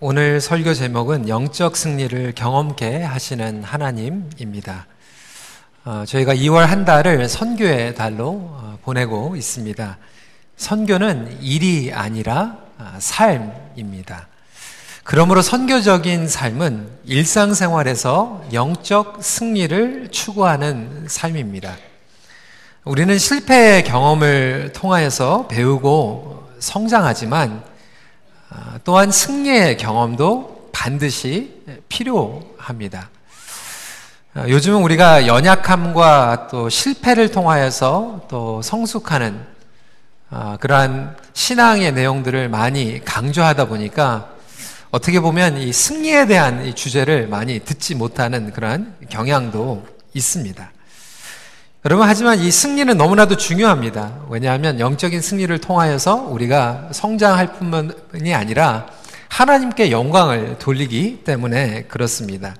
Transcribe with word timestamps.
오늘 0.00 0.40
설교 0.40 0.74
제목은 0.74 1.28
영적 1.28 1.76
승리를 1.76 2.32
경험케 2.36 3.02
하시는 3.02 3.64
하나님입니다. 3.64 4.86
어, 5.84 6.04
저희가 6.06 6.36
2월 6.36 6.66
한 6.66 6.84
달을 6.84 7.28
선교의 7.28 7.96
달로 7.96 8.28
어, 8.28 8.78
보내고 8.84 9.34
있습니다. 9.34 9.98
선교는 10.56 11.38
일이 11.42 11.92
아니라 11.92 12.58
어, 12.78 12.94
삶입니다. 13.00 14.28
그러므로 15.02 15.42
선교적인 15.42 16.28
삶은 16.28 16.88
일상생활에서 17.04 18.44
영적 18.52 19.18
승리를 19.20 20.12
추구하는 20.12 21.06
삶입니다. 21.08 21.76
우리는 22.84 23.18
실패의 23.18 23.82
경험을 23.82 24.70
통하여서 24.74 25.48
배우고 25.48 26.50
성장하지만 26.60 27.64
아, 27.64 27.77
또한 28.84 29.10
승리의 29.10 29.76
경험도 29.76 30.70
반드시 30.72 31.62
필요합니다. 31.88 33.10
아, 34.34 34.48
요즘은 34.48 34.82
우리가 34.82 35.26
연약함과 35.26 36.48
또 36.50 36.68
실패를 36.68 37.30
통하여서 37.30 38.26
또 38.28 38.62
성숙하는 38.62 39.44
아, 40.30 40.56
그러한 40.60 41.16
신앙의 41.32 41.92
내용들을 41.92 42.48
많이 42.48 43.04
강조하다 43.04 43.66
보니까 43.66 44.30
어떻게 44.90 45.20
보면 45.20 45.58
이 45.58 45.72
승리에 45.72 46.26
대한 46.26 46.64
이 46.64 46.74
주제를 46.74 47.28
많이 47.28 47.60
듣지 47.60 47.94
못하는 47.94 48.52
그러한 48.52 48.94
경향도 49.08 49.86
있습니다. 50.14 50.70
여러분, 51.88 52.06
하지만 52.06 52.38
이 52.38 52.50
승리는 52.50 52.98
너무나도 52.98 53.38
중요합니다. 53.38 54.12
왜냐하면 54.28 54.78
영적인 54.78 55.22
승리를 55.22 55.56
통하여서 55.56 56.16
우리가 56.16 56.90
성장할 56.92 57.54
뿐만이 57.54 58.34
아니라 58.34 58.88
하나님께 59.30 59.90
영광을 59.90 60.58
돌리기 60.58 61.22
때문에 61.24 61.84
그렇습니다. 61.84 62.54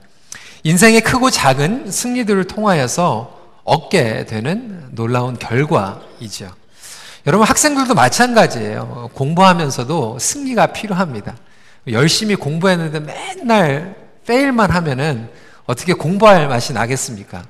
인생의 0.62 1.02
크고 1.02 1.28
작은 1.28 1.90
승리들을 1.90 2.44
통하여서 2.44 3.38
얻게 3.64 4.24
되는 4.24 4.86
놀라운 4.92 5.38
결과이죠. 5.38 6.50
여러분, 7.26 7.46
학생들도 7.46 7.92
마찬가지예요. 7.92 9.10
공부하면서도 9.12 10.18
승리가 10.18 10.68
필요합니다. 10.68 11.36
열심히 11.90 12.34
공부했는데 12.34 13.00
맨날 13.00 13.94
페일만 14.26 14.70
하면은 14.70 15.28
어떻게 15.66 15.92
공부할 15.92 16.48
맛이 16.48 16.72
나겠습니까? 16.72 17.42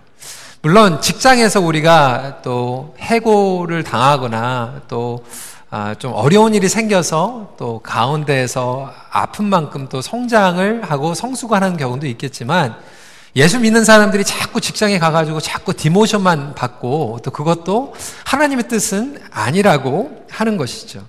물론 0.60 1.00
직장에서 1.00 1.60
우리가 1.60 2.38
또 2.42 2.94
해고를 2.98 3.84
당하거나 3.84 4.82
또좀 4.88 5.22
아, 5.70 5.94
어려운 6.14 6.54
일이 6.54 6.68
생겨서 6.68 7.54
또 7.58 7.78
가운데에서 7.80 8.92
아픈 9.10 9.44
만큼 9.44 9.88
또 9.88 10.02
성장을 10.02 10.82
하고 10.82 11.14
성숙하는 11.14 11.76
경우도 11.76 12.06
있겠지만 12.08 12.74
예수 13.36 13.60
믿는 13.60 13.84
사람들이 13.84 14.24
자꾸 14.24 14.60
직장에 14.60 14.98
가가지고 14.98 15.40
자꾸 15.40 15.72
디모션만 15.74 16.54
받고 16.56 17.20
또 17.22 17.30
그것도 17.30 17.94
하나님의 18.24 18.66
뜻은 18.66 19.20
아니라고 19.30 20.24
하는 20.28 20.56
것이죠. 20.56 21.04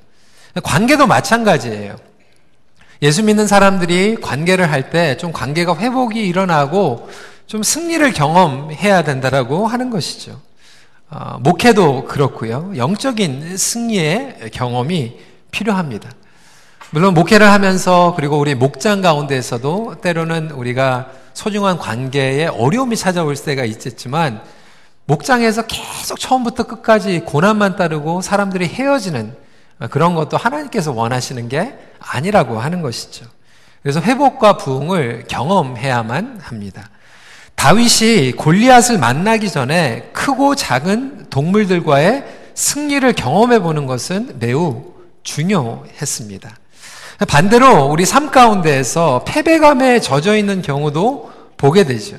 관계도 0.61 1.07
마찬가지예요. 1.07 1.95
예수 3.01 3.23
믿는 3.23 3.47
사람들이 3.47 4.17
관계를 4.21 4.71
할 4.71 4.91
때 4.91 5.15
좀 5.17 5.31
관계가 5.31 5.77
회복이 5.77 6.19
일어나고 6.27 7.09
좀 7.49 7.63
승리를 7.63 8.13
경험해야 8.13 9.01
된다라고 9.01 9.65
하는 9.65 9.89
것이죠. 9.89 10.39
어, 11.09 11.39
목회도 11.39 12.05
그렇고요. 12.05 12.71
영적인 12.75 13.57
승리의 13.57 14.51
경험이 14.53 15.17
필요합니다. 15.49 16.11
물론 16.91 17.15
목회를 17.15 17.51
하면서 17.51 18.13
그리고 18.15 18.37
우리 18.37 18.53
목장 18.53 19.01
가운데에서도 19.01 19.95
때로는 19.99 20.51
우리가 20.51 21.09
소중한 21.33 21.79
관계에 21.79 22.45
어려움이 22.45 22.95
찾아올 22.95 23.35
때가 23.35 23.65
있겠지만 23.65 24.43
목장에서 25.05 25.63
계속 25.63 26.19
처음부터 26.19 26.67
끝까지 26.67 27.21
고난만 27.21 27.77
따르고 27.77 28.21
사람들이 28.21 28.67
헤어지는 28.67 29.35
그런 29.89 30.13
것도 30.13 30.37
하나님께서 30.37 30.91
원하시는 30.91 31.49
게 31.49 31.73
아니라고 31.97 32.59
하는 32.59 32.83
것이죠. 32.83 33.25
그래서 33.81 34.01
회복과 34.01 34.57
부흥을 34.57 35.25
경험해야만 35.27 36.41
합니다. 36.43 36.91
다윗이 37.59 38.37
골리앗을 38.37 38.99
만나기 38.99 39.51
전에 39.51 40.09
크고 40.13 40.55
작은 40.55 41.25
동물들과의 41.29 42.23
승리를 42.55 43.11
경험해 43.11 43.59
보는 43.59 43.85
것은 43.85 44.37
매우 44.39 44.93
중요했습니다. 45.23 46.55
반대로 47.27 47.87
우리 47.87 48.05
삶 48.05 48.31
가운데에서 48.31 49.25
패배감에 49.27 49.99
젖어 49.99 50.37
있는 50.37 50.61
경우도 50.61 51.33
보게 51.57 51.83
되죠. 51.83 52.15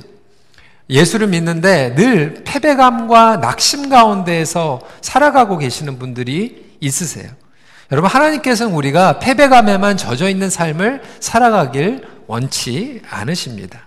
예수를 0.90 1.28
믿는데 1.28 1.94
늘 1.94 2.42
패배감과 2.44 3.38
낙심 3.38 3.88
가운데에서 3.88 4.82
살아가고 5.00 5.56
계시는 5.56 5.98
분들이 5.98 6.76
있으세요. 6.80 7.30
여러분, 7.90 8.10
하나님께서는 8.10 8.74
우리가 8.74 9.20
패배감에만 9.20 9.96
젖어 9.96 10.28
있는 10.28 10.50
삶을 10.50 11.00
살아가길 11.18 12.06
원치 12.26 13.00
않으십니다. 13.08 13.86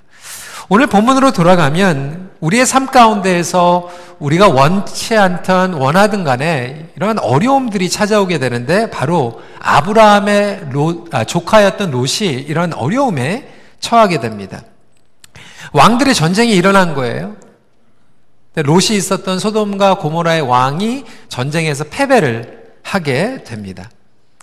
오늘 0.70 0.88
본문으로 0.88 1.32
돌아가면 1.32 2.32
우리의 2.40 2.66
삶 2.66 2.88
가운데에서 2.88 3.90
우리가 4.20 4.48
원치 4.48 5.16
않던 5.18 5.74
원하든 5.74 6.24
간에 6.24 6.90
이러한 6.96 7.20
어려움들이 7.20 7.90
찾아오게 7.90 8.40
되는데 8.40 8.90
바로 8.90 9.42
아브라함의 9.60 10.70
로, 10.72 11.06
아, 11.12 11.24
조카였던 11.24 11.92
롯이 11.92 12.32
이런 12.48 12.74
어려움에 12.74 13.50
처하게 13.80 14.20
됩니다. 14.20 14.62
왕들의 15.74 16.14
전쟁이 16.14 16.54
일어난 16.54 16.94
거예요. 16.94 17.36
롯이 18.56 18.96
있었던 18.96 19.40
소돔과 19.40 19.96
고모라의 19.98 20.42
왕이 20.42 21.06
전쟁에서 21.28 21.86
패배를 21.86 22.64
하게 22.84 23.44
됩니다. 23.44 23.90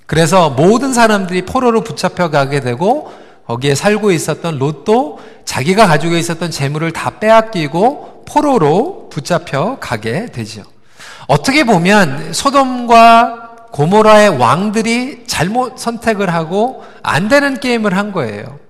그래서 0.06 0.50
모든 0.50 0.92
사람들이 0.92 1.42
포로로 1.42 1.84
붙잡혀 1.84 2.30
가게 2.30 2.60
되고 2.60 3.12
거기에 3.50 3.74
살고 3.74 4.12
있었던 4.12 4.58
롯도 4.58 5.18
자기가 5.44 5.88
가지고 5.88 6.16
있었던 6.16 6.52
재물을 6.52 6.92
다 6.92 7.18
빼앗기고 7.18 8.24
포로로 8.28 9.08
붙잡혀 9.10 9.78
가게 9.80 10.26
되죠. 10.26 10.62
어떻게 11.26 11.64
보면 11.64 12.32
소돔과 12.32 13.48
고모라의 13.72 14.38
왕들이 14.38 15.24
잘못 15.26 15.78
선택을 15.78 16.32
하고 16.32 16.84
안 17.02 17.28
되는 17.28 17.58
게임을 17.58 17.96
한 17.96 18.12
거예요. 18.12 18.60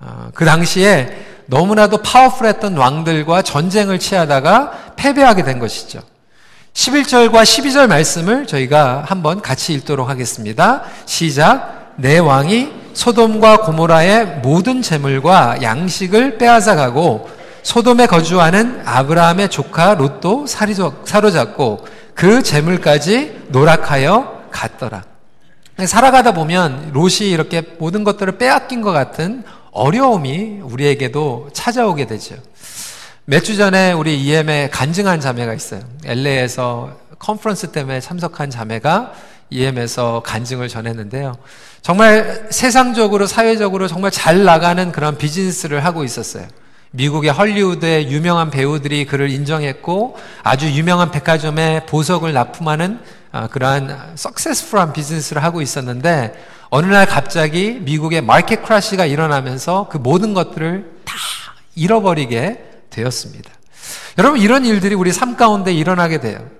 어, 0.00 0.30
그 0.32 0.46
당시에 0.46 1.26
너무나도 1.46 1.98
파워풀했던 1.98 2.78
왕들과 2.78 3.42
전쟁을 3.42 3.98
취하다가 3.98 4.94
패배하게 4.96 5.44
된 5.44 5.58
것이죠. 5.58 6.00
11절과 6.72 7.42
12절 7.42 7.88
말씀을 7.88 8.46
저희가 8.46 9.04
한번 9.06 9.42
같이 9.42 9.74
읽도록 9.74 10.08
하겠습니다. 10.08 10.84
시작. 11.04 11.92
내 11.96 12.18
왕이 12.18 12.87
소돔과 12.98 13.58
고모라의 13.58 14.40
모든 14.42 14.82
재물과 14.82 15.62
양식을 15.62 16.36
빼앗아 16.36 16.74
가고 16.74 17.30
소돔에 17.62 18.06
거주하는 18.06 18.82
아브라함의 18.84 19.50
조카 19.50 19.94
롯도 19.94 20.46
사로잡고 20.48 21.86
그 22.14 22.42
재물까지 22.42 23.44
노락하여 23.50 24.46
갔더라. 24.50 25.04
살아가다 25.86 26.32
보면 26.32 26.90
롯이 26.92 27.30
이렇게 27.30 27.62
모든 27.78 28.02
것들을 28.02 28.36
빼앗긴 28.36 28.82
것 28.82 28.90
같은 28.90 29.44
어려움이 29.70 30.58
우리에게도 30.64 31.50
찾아오게 31.52 32.08
되죠. 32.08 32.34
몇 33.26 33.44
주 33.44 33.56
전에 33.56 33.92
우리 33.92 34.20
EM에 34.24 34.70
간증한 34.70 35.20
자매가 35.20 35.54
있어요. 35.54 35.82
LA에서 36.04 36.96
컨퍼런스 37.20 37.68
때문에 37.70 38.00
참석한 38.00 38.50
자매가 38.50 39.12
EM에서 39.50 40.20
간증을 40.26 40.66
전했는데요. 40.66 41.36
정말 41.88 42.46
세상적으로, 42.50 43.26
사회적으로 43.26 43.88
정말 43.88 44.10
잘 44.10 44.44
나가는 44.44 44.92
그런 44.92 45.16
비즈니스를 45.16 45.86
하고 45.86 46.04
있었어요. 46.04 46.46
미국의 46.90 47.32
헐리우드의 47.32 48.10
유명한 48.10 48.50
배우들이 48.50 49.06
그를 49.06 49.30
인정했고 49.30 50.18
아주 50.42 50.70
유명한 50.70 51.10
백화점에 51.10 51.86
보석을 51.86 52.34
납품하는 52.34 53.00
아, 53.32 53.46
그러한 53.46 54.12
석세스풀한 54.16 54.92
비즈니스를 54.92 55.42
하고 55.42 55.62
있었는데 55.62 56.34
어느 56.68 56.84
날 56.84 57.06
갑자기 57.06 57.78
미국의 57.80 58.20
마켓 58.20 58.64
크라시가 58.64 59.06
일어나면서 59.06 59.88
그 59.90 59.96
모든 59.96 60.34
것들을 60.34 60.90
다 61.06 61.14
잃어버리게 61.74 62.64
되었습니다. 62.90 63.50
여러분 64.18 64.40
이런 64.40 64.66
일들이 64.66 64.94
우리 64.94 65.10
삶 65.10 65.38
가운데 65.38 65.72
일어나게 65.72 66.20
돼요. 66.20 66.50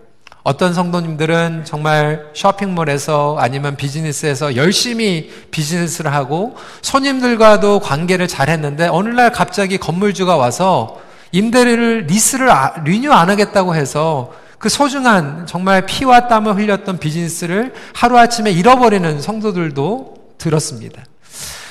어떤 0.49 0.73
성도님들은 0.73 1.67
정말 1.67 2.31
쇼핑몰에서 2.33 3.37
아니면 3.39 3.77
비즈니스에서 3.77 4.56
열심히 4.56 5.31
비즈니스를 5.50 6.15
하고 6.15 6.56
손님들과도 6.81 7.81
관계를 7.81 8.29
잘 8.29 8.49
했는데 8.49 8.89
어느 8.89 9.11
날 9.11 9.31
갑자기 9.31 9.77
건물주가 9.77 10.39
와서 10.39 11.03
임대료를 11.33 12.06
리스를 12.06 12.50
아, 12.50 12.81
renew 12.82 13.12
안 13.12 13.29
하겠다고 13.29 13.75
해서 13.75 14.33
그 14.59 14.71
소중한 14.71 15.45
정말 15.47 15.85
피와 15.85 16.29
땀을 16.29 16.56
흘렸던 16.56 16.99
비즈니스를 16.99 17.75
하루아침에 17.94 18.51
잃어버리는 18.51 19.21
성도들도 19.21 20.15
들었습니다. 20.39 21.03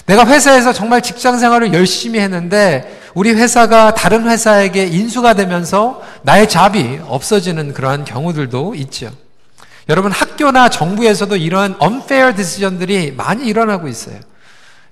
내가 0.07 0.25
회사에서 0.25 0.71
정말 0.71 1.01
직장 1.01 1.37
생활을 1.37 1.73
열심히 1.73 2.19
했는데 2.19 3.01
우리 3.13 3.33
회사가 3.33 3.93
다른 3.93 4.29
회사에게 4.29 4.85
인수가 4.87 5.33
되면서 5.33 6.01
나의 6.21 6.47
job이 6.47 6.99
없어지는 7.07 7.73
그러한 7.73 8.05
경우들도 8.05 8.75
있죠. 8.75 9.11
여러분 9.89 10.11
학교나 10.11 10.69
정부에서도 10.69 11.35
이러한 11.35 11.75
unfair 11.81 12.35
decision들이 12.35 13.15
많이 13.17 13.45
일어나고 13.47 13.89
있어요. 13.89 14.17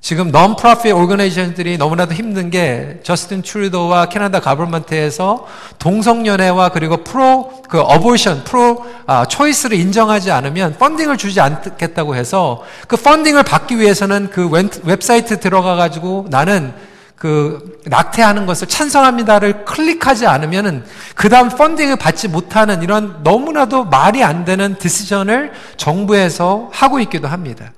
지금 0.05 0.27
non-profit 0.27 0.93
organization들이 0.93 1.79
너무나도 1.79 2.13
힘든 2.13 2.51
게 2.51 2.99
저스틴 3.01 3.41
트루도와 3.41 4.05
캐나다 4.05 4.39
government에서 4.39 5.47
동성연애와 5.79 6.69
그리고 6.69 6.97
프로 6.97 7.51
그 7.67 7.79
abortion 7.79 8.43
pro 8.43 8.85
아, 9.07 9.25
choice를 9.25 9.75
인정하지 9.79 10.29
않으면 10.29 10.75
funding을 10.77 11.17
주지 11.17 11.41
않겠다고 11.41 12.15
해서 12.15 12.63
그 12.87 12.97
funding을 12.97 13.41
받기 13.41 13.79
위해서는 13.79 14.29
그 14.29 14.47
웹사이트 14.83 15.39
들어가 15.39 15.75
가지고 15.75 16.27
나는 16.29 16.71
그 17.15 17.81
낙태하는 17.85 18.45
것을 18.45 18.67
찬성합니다를 18.67 19.65
클릭하지 19.65 20.27
않으면은 20.27 20.83
그 21.15 21.29
다음 21.29 21.49
funding을 21.49 21.95
받지 21.95 22.27
못하는 22.27 22.83
이런 22.83 23.21
너무나도 23.23 23.85
말이 23.85 24.23
안 24.23 24.45
되는 24.45 24.77
decision을 24.77 25.51
정부에서 25.77 26.69
하고 26.71 26.99
있기도 26.99 27.27
합니다. 27.27 27.71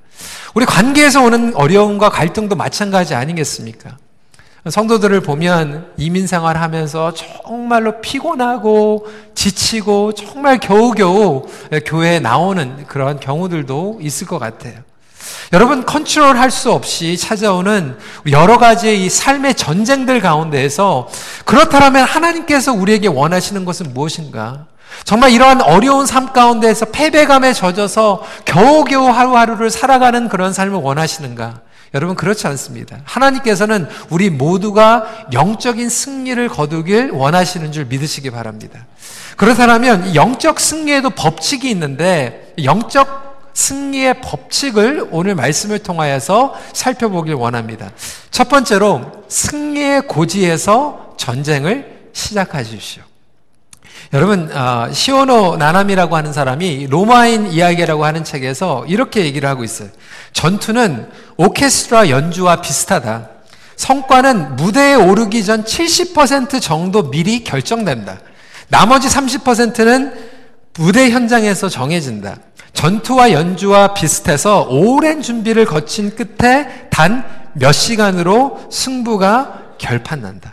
우리 0.54 0.66
관계에서 0.66 1.24
오는 1.24 1.56
어려움과 1.56 2.10
갈등도 2.10 2.56
마찬가지 2.56 3.14
아니겠습니까? 3.16 3.98
성도들을 4.70 5.22
보면 5.22 5.94
이민 5.98 6.28
생활 6.28 6.58
하면서 6.58 7.14
정말로 7.14 8.02
피곤하고 8.02 9.08
지치고 9.34 10.14
정말 10.14 10.60
겨우겨우 10.60 11.48
교회에 11.86 12.20
나오는 12.20 12.86
그런 12.88 13.20
경우들도 13.20 14.00
있을 14.02 14.28
것 14.28 14.40
같아요. 14.40 14.80
여러분 15.54 15.86
컨트롤 15.86 16.38
할 16.38 16.52
수 16.52 16.72
없이 16.72 17.18
찾아오는 17.18 17.98
여러 18.32 18.58
가지의 18.58 19.06
이 19.06 19.10
삶의 19.10 19.56
전쟁들 19.56 20.20
가운데에서 20.20 21.08
그렇다면 21.46 22.04
하나님께서 22.04 22.74
우리에게 22.74 23.08
원하시는 23.08 23.64
것은 23.64 23.94
무엇인가? 23.94 24.68
정말 25.04 25.32
이러한 25.32 25.62
어려운 25.62 26.06
삶 26.06 26.34
가운데에서 26.34 26.86
패배감에 26.86 27.54
젖어서 27.54 28.24
겨우겨우 28.46 29.08
하루하루를 29.08 29.70
살아가는 29.70 30.28
그런 30.30 30.54
삶을 30.54 30.80
원하시는가? 30.80 31.62
여러분 31.94 32.16
그렇지 32.16 32.46
않습니다. 32.48 32.98
하나님께서는 33.06 33.88
우리 34.10 34.30
모두가 34.30 35.28
영적인 35.32 35.90
승리를 35.90 36.48
거두길 36.50 37.12
원하시는 37.12 37.72
줄 37.72 37.86
믿으시기 37.86 38.30
바랍니다. 38.30 38.86
그렇다면 39.38 40.14
영적 40.14 40.60
승리에도 40.60 41.12
법칙이 41.12 41.70
있는데 41.70 42.54
영적 42.64 43.28
승리의 43.54 44.22
법칙을 44.22 45.08
오늘 45.12 45.34
말씀을 45.34 45.80
통하여서 45.80 46.56
살펴보길 46.74 47.34
원합니다. 47.34 47.92
첫 48.30 48.50
번째로 48.50 49.24
승리의 49.30 50.08
고지에서 50.08 51.16
전쟁을 51.18 52.10
시작하십시오. 52.14 53.04
여러분 54.14 54.50
어, 54.56 54.88
시오노 54.92 55.58
나남이라고 55.58 56.16
하는 56.16 56.32
사람이 56.32 56.88
로마인 56.90 57.48
이야기라고 57.48 58.06
하는 58.06 58.24
책에서 58.24 58.86
이렇게 58.88 59.26
얘기를 59.26 59.48
하고 59.50 59.64
있어요. 59.64 59.90
전투는 60.34 61.10
오케스트라 61.38 62.10
연주와 62.10 62.62
비슷하다. 62.62 63.30
성과는 63.76 64.56
무대에 64.56 64.96
오르기 64.96 65.44
전 65.44 65.64
70% 65.64 66.62
정도 66.62 67.10
미리 67.10 67.44
결정된다. 67.44 68.18
나머지 68.70 69.08
30%는 69.08 70.14
무대 70.78 71.10
현장에서 71.10 71.70
정해진다. 71.70 72.38
전투와 72.74 73.32
연주와 73.32 73.94
비슷해서 73.94 74.68
오랜 74.70 75.22
준비를 75.22 75.66
거친 75.66 76.16
끝에 76.16 76.88
단 76.90 77.38
몇 77.60 77.72
시간으로 77.72 78.60
승부가 78.72 79.62
결판난다. 79.78 80.52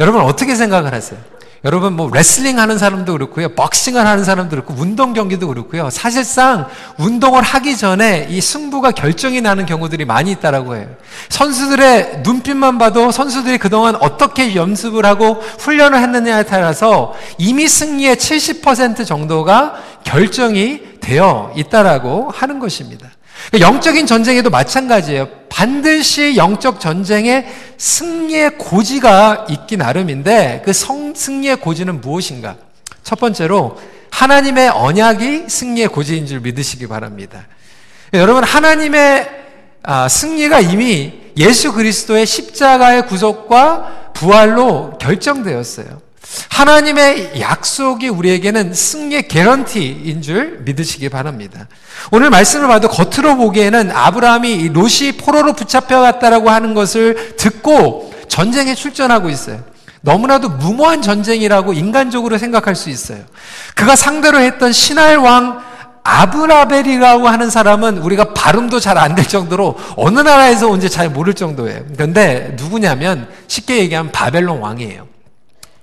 여러분 0.00 0.20
어떻게 0.22 0.54
생각을 0.54 0.92
하세요? 0.94 1.18
여러분 1.64 1.94
뭐 1.94 2.10
레슬링 2.12 2.58
하는 2.58 2.76
사람도 2.76 3.12
그렇고요. 3.12 3.48
복싱을 3.54 4.06
하는 4.06 4.22
사람도 4.22 4.50
그렇고 4.50 4.74
운동 4.76 5.14
경기도 5.14 5.48
그렇고요. 5.48 5.88
사실상 5.88 6.66
운동을 6.98 7.42
하기 7.42 7.76
전에 7.78 8.26
이 8.28 8.42
승부가 8.42 8.90
결정이 8.90 9.40
나는 9.40 9.64
경우들이 9.64 10.04
많이 10.04 10.32
있다라고 10.32 10.76
해요. 10.76 10.86
선수들의 11.30 12.20
눈빛만 12.22 12.76
봐도 12.76 13.10
선수들이 13.10 13.56
그동안 13.56 13.96
어떻게 13.96 14.54
연습을 14.54 15.06
하고 15.06 15.40
훈련을 15.60 16.00
했느냐에 16.00 16.42
따라서 16.42 17.14
이미 17.38 17.66
승리의 17.66 18.16
70% 18.16 19.06
정도가 19.06 19.76
결정이 20.04 20.82
되어 21.00 21.50
있다라고 21.56 22.30
하는 22.30 22.58
것입니다. 22.58 23.08
그러니까 23.48 23.68
영적인 23.68 24.06
전쟁에도 24.06 24.50
마찬가지예요. 24.50 25.28
반드시 25.48 26.36
영적 26.36 26.80
전쟁에 26.80 27.46
승리의 27.76 28.58
고지가 28.58 29.46
있기 29.50 29.76
나름인데 29.76 30.62
그 30.64 30.72
성, 30.72 31.14
승리의 31.14 31.56
고지는 31.56 32.00
무엇인가? 32.00 32.56
첫 33.02 33.18
번째로 33.18 33.78
하나님의 34.10 34.70
언약이 34.70 35.44
승리의 35.48 35.88
고지인 35.88 36.26
줄 36.26 36.40
믿으시기 36.40 36.86
바랍니다. 36.86 37.46
여러분 38.12 38.44
하나님의 38.44 39.28
아, 39.82 40.08
승리가 40.08 40.60
이미 40.60 41.12
예수 41.36 41.72
그리스도의 41.72 42.26
십자가의 42.26 43.06
구속과 43.06 44.12
부활로 44.14 44.96
결정되었어요. 44.98 46.00
하나님의 46.48 47.40
약속이 47.40 48.08
우리에게는 48.08 48.74
승리의 48.74 49.28
개런티인 49.28 50.22
줄 50.22 50.60
믿으시기 50.64 51.08
바랍니다. 51.08 51.66
오늘 52.10 52.30
말씀을 52.30 52.68
봐도 52.68 52.88
겉으로 52.88 53.36
보기에는 53.36 53.90
아브라함이 53.90 54.68
롯이 54.68 55.12
포로로 55.18 55.52
붙잡혀갔다라고 55.54 56.50
하는 56.50 56.74
것을 56.74 57.36
듣고 57.36 58.14
전쟁에 58.28 58.74
출전하고 58.74 59.28
있어요. 59.30 59.62
너무나도 60.02 60.50
무모한 60.50 61.02
전쟁이라고 61.02 61.72
인간적으로 61.72 62.36
생각할 62.38 62.74
수 62.76 62.90
있어요. 62.90 63.20
그가 63.74 63.96
상대로 63.96 64.38
했던 64.38 64.70
신할 64.72 65.16
왕 65.16 65.62
아브라벨이라고 66.04 67.26
하는 67.28 67.48
사람은 67.48 67.98
우리가 67.98 68.34
발음도 68.34 68.78
잘 68.80 68.98
안 68.98 69.14
될 69.14 69.26
정도로 69.26 69.76
어느 69.96 70.20
나라에서 70.20 70.68
온지 70.68 70.90
잘 70.90 71.08
모를 71.08 71.32
정도예요. 71.34 71.84
그런데 71.94 72.54
누구냐면 72.58 73.28
쉽게 73.48 73.78
얘기하면 73.78 74.12
바벨론 74.12 74.58
왕이에요. 74.58 75.13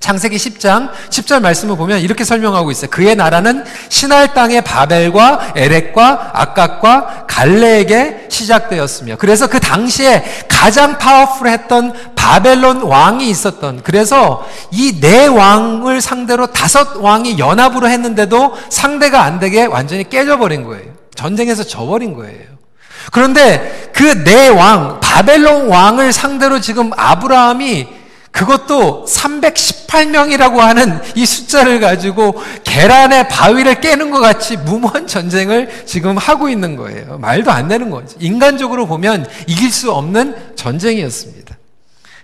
창세기 0.02 0.36
10장 0.36 0.90
10절 1.10 1.42
말씀을 1.42 1.78
보면 1.78 2.00
이렇게 2.02 2.26
설명하고 2.26 2.72
있어요. 2.72 2.90
그의 2.90 3.16
나라는 3.16 3.64
신할 3.88 4.34
땅의 4.34 4.62
바벨과 4.64 5.54
에렉과 5.56 6.32
아깝과 6.34 7.26
갈레에게 7.28 8.26
시작되었으며 8.30 9.16
그래서 9.18 9.48
그 9.48 9.60
당시에 9.60 10.24
가장 10.50 10.98
파워풀했던 10.98 12.14
바벨론 12.16 12.82
왕이 12.82 13.30
있었던 13.30 13.82
그래서 13.84 14.46
이 14.72 15.00
네 15.00 15.28
왕을 15.28 16.02
상대로 16.02 16.48
다섯 16.48 16.98
왕이 16.98 17.38
연합으로 17.40 17.88
했는데도 17.88 18.56
상대가 18.70 19.24
안 19.24 19.40
되게 19.40 19.66
완전히 19.66 20.10
깨져버린 20.10 20.64
거예요. 20.64 20.92
전쟁에서 21.16 21.64
져버린 21.64 22.16
거예요. 22.16 22.42
그런데 23.12 23.90
그 23.94 24.24
네 24.24 24.48
왕, 24.50 25.00
바벨론 25.00 25.68
왕을 25.68 26.12
상대로 26.12 26.60
지금 26.60 26.92
아브라함이 26.98 28.01
그것도 28.32 29.06
318명이라고 29.08 30.58
하는 30.58 31.00
이 31.16 31.26
숫자를 31.26 31.80
가지고 31.80 32.42
계란의 32.64 33.28
바위를 33.28 33.82
깨는 33.82 34.10
것 34.10 34.20
같이 34.20 34.58
무모한 34.58 35.06
전쟁을 35.06 35.86
지금 35.86 36.18
하고 36.18 36.50
있는 36.50 36.76
거예요. 36.76 37.18
말도 37.18 37.52
안 37.52 37.68
되는 37.68 37.90
거죠. 37.90 38.18
인간적으로 38.20 38.88
보면 38.88 39.28
이길 39.48 39.72
수 39.72 39.92
없는 39.92 40.56
전쟁이었습니다. 40.56 41.58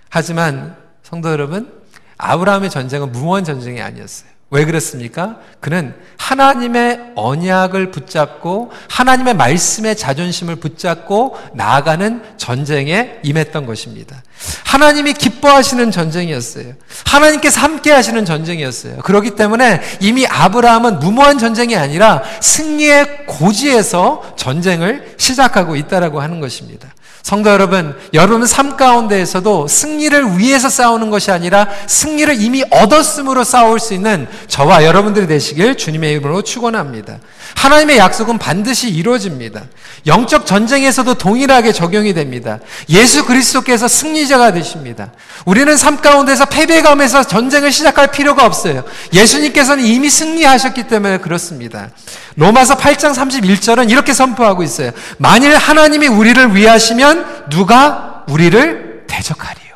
하지만 0.09 0.75
성도 1.03 1.29
여러분, 1.29 1.71
아브라함의 2.17 2.69
전쟁은 2.69 3.11
무모한 3.11 3.43
전쟁이 3.43 3.81
아니었어요. 3.81 4.36
왜 4.49 4.63
그렇습니까? 4.63 5.39
그는 5.59 5.93
하나님의 6.17 7.11
언약을 7.15 7.91
붙잡고 7.91 8.71
하나님의 8.89 9.33
말씀의 9.35 9.97
자존심을 9.97 10.55
붙잡고 10.55 11.37
나아가는 11.53 12.21
전쟁에 12.37 13.19
임했던 13.23 13.65
것입니다. 13.65 14.23
하나님이 14.63 15.13
기뻐하시는 15.13 15.91
전쟁이었어요. 15.91 16.73
하나님께서 17.05 17.59
함께 17.59 17.91
하시는 17.91 18.23
전쟁이었어요. 18.23 18.97
그렇기 18.97 19.31
때문에 19.31 19.81
이미 19.99 20.25
아브라함은 20.25 20.99
무모한 20.99 21.39
전쟁이 21.39 21.75
아니라 21.75 22.23
승리의 22.41 23.25
고지에서 23.25 24.33
전쟁을 24.37 25.15
시작하고 25.17 25.75
있다라고 25.75 26.21
하는 26.21 26.39
것입니다. 26.39 26.89
성도 27.27 27.49
여러분, 27.49 27.93
여러분 28.13 28.47
삶 28.47 28.77
가운데에서도 28.77 29.67
승리를 29.67 30.37
위해서 30.39 30.69
싸우는 30.69 31.09
것이 31.09 31.29
아니라 31.29 31.67
승리를 31.85 32.41
이미 32.41 32.63
얻었음으로 32.69 33.43
싸울 33.43 33.81
수 33.81 33.93
있는 33.93 34.29
저와 34.47 34.85
여러분들이 34.85 35.27
되시길 35.27 35.75
주님의 35.75 36.11
이름으로 36.11 36.41
축원합니다. 36.41 37.17
하나님의 37.57 37.97
약속은 37.97 38.37
반드시 38.37 38.89
이루어집니다. 38.89 39.63
영적 40.05 40.45
전쟁에서도 40.45 41.15
동일하게 41.15 41.73
적용이 41.73 42.13
됩니다. 42.13 42.59
예수 42.87 43.25
그리스도께서 43.25 43.89
승리자가 43.89 44.53
되십니다. 44.53 45.11
우리는 45.45 45.75
삶 45.75 45.97
가운데서 45.97 46.45
패배감에서 46.45 47.25
전쟁을 47.25 47.73
시작할 47.73 48.09
필요가 48.09 48.45
없어요. 48.45 48.85
예수님께서는 49.11 49.83
이미 49.83 50.09
승리하셨기 50.09 50.83
때문에 50.83 51.17
그렇습니다. 51.17 51.89
로마서 52.37 52.77
8장 52.77 53.15
31절은 53.15 53.89
이렇게 53.89 54.13
선포하고 54.13 54.61
있어요. 54.61 54.91
만일 55.17 55.55
하나님이 55.57 56.07
우리를 56.07 56.55
위하시면 56.55 57.49
누가 57.49 58.23
우리를 58.29 59.05
대적하리요. 59.07 59.75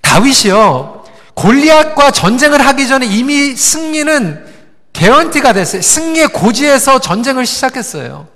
다윗이요. 0.00 1.04
골리앗과 1.34 2.12
전쟁을 2.12 2.64
하기 2.64 2.86
전에 2.86 3.06
이미 3.06 3.56
승리는 3.56 4.46
개런티가 4.92 5.52
됐어요. 5.52 5.82
승리의 5.82 6.28
고지에서 6.28 7.00
전쟁을 7.00 7.44
시작했어요. 7.44 8.28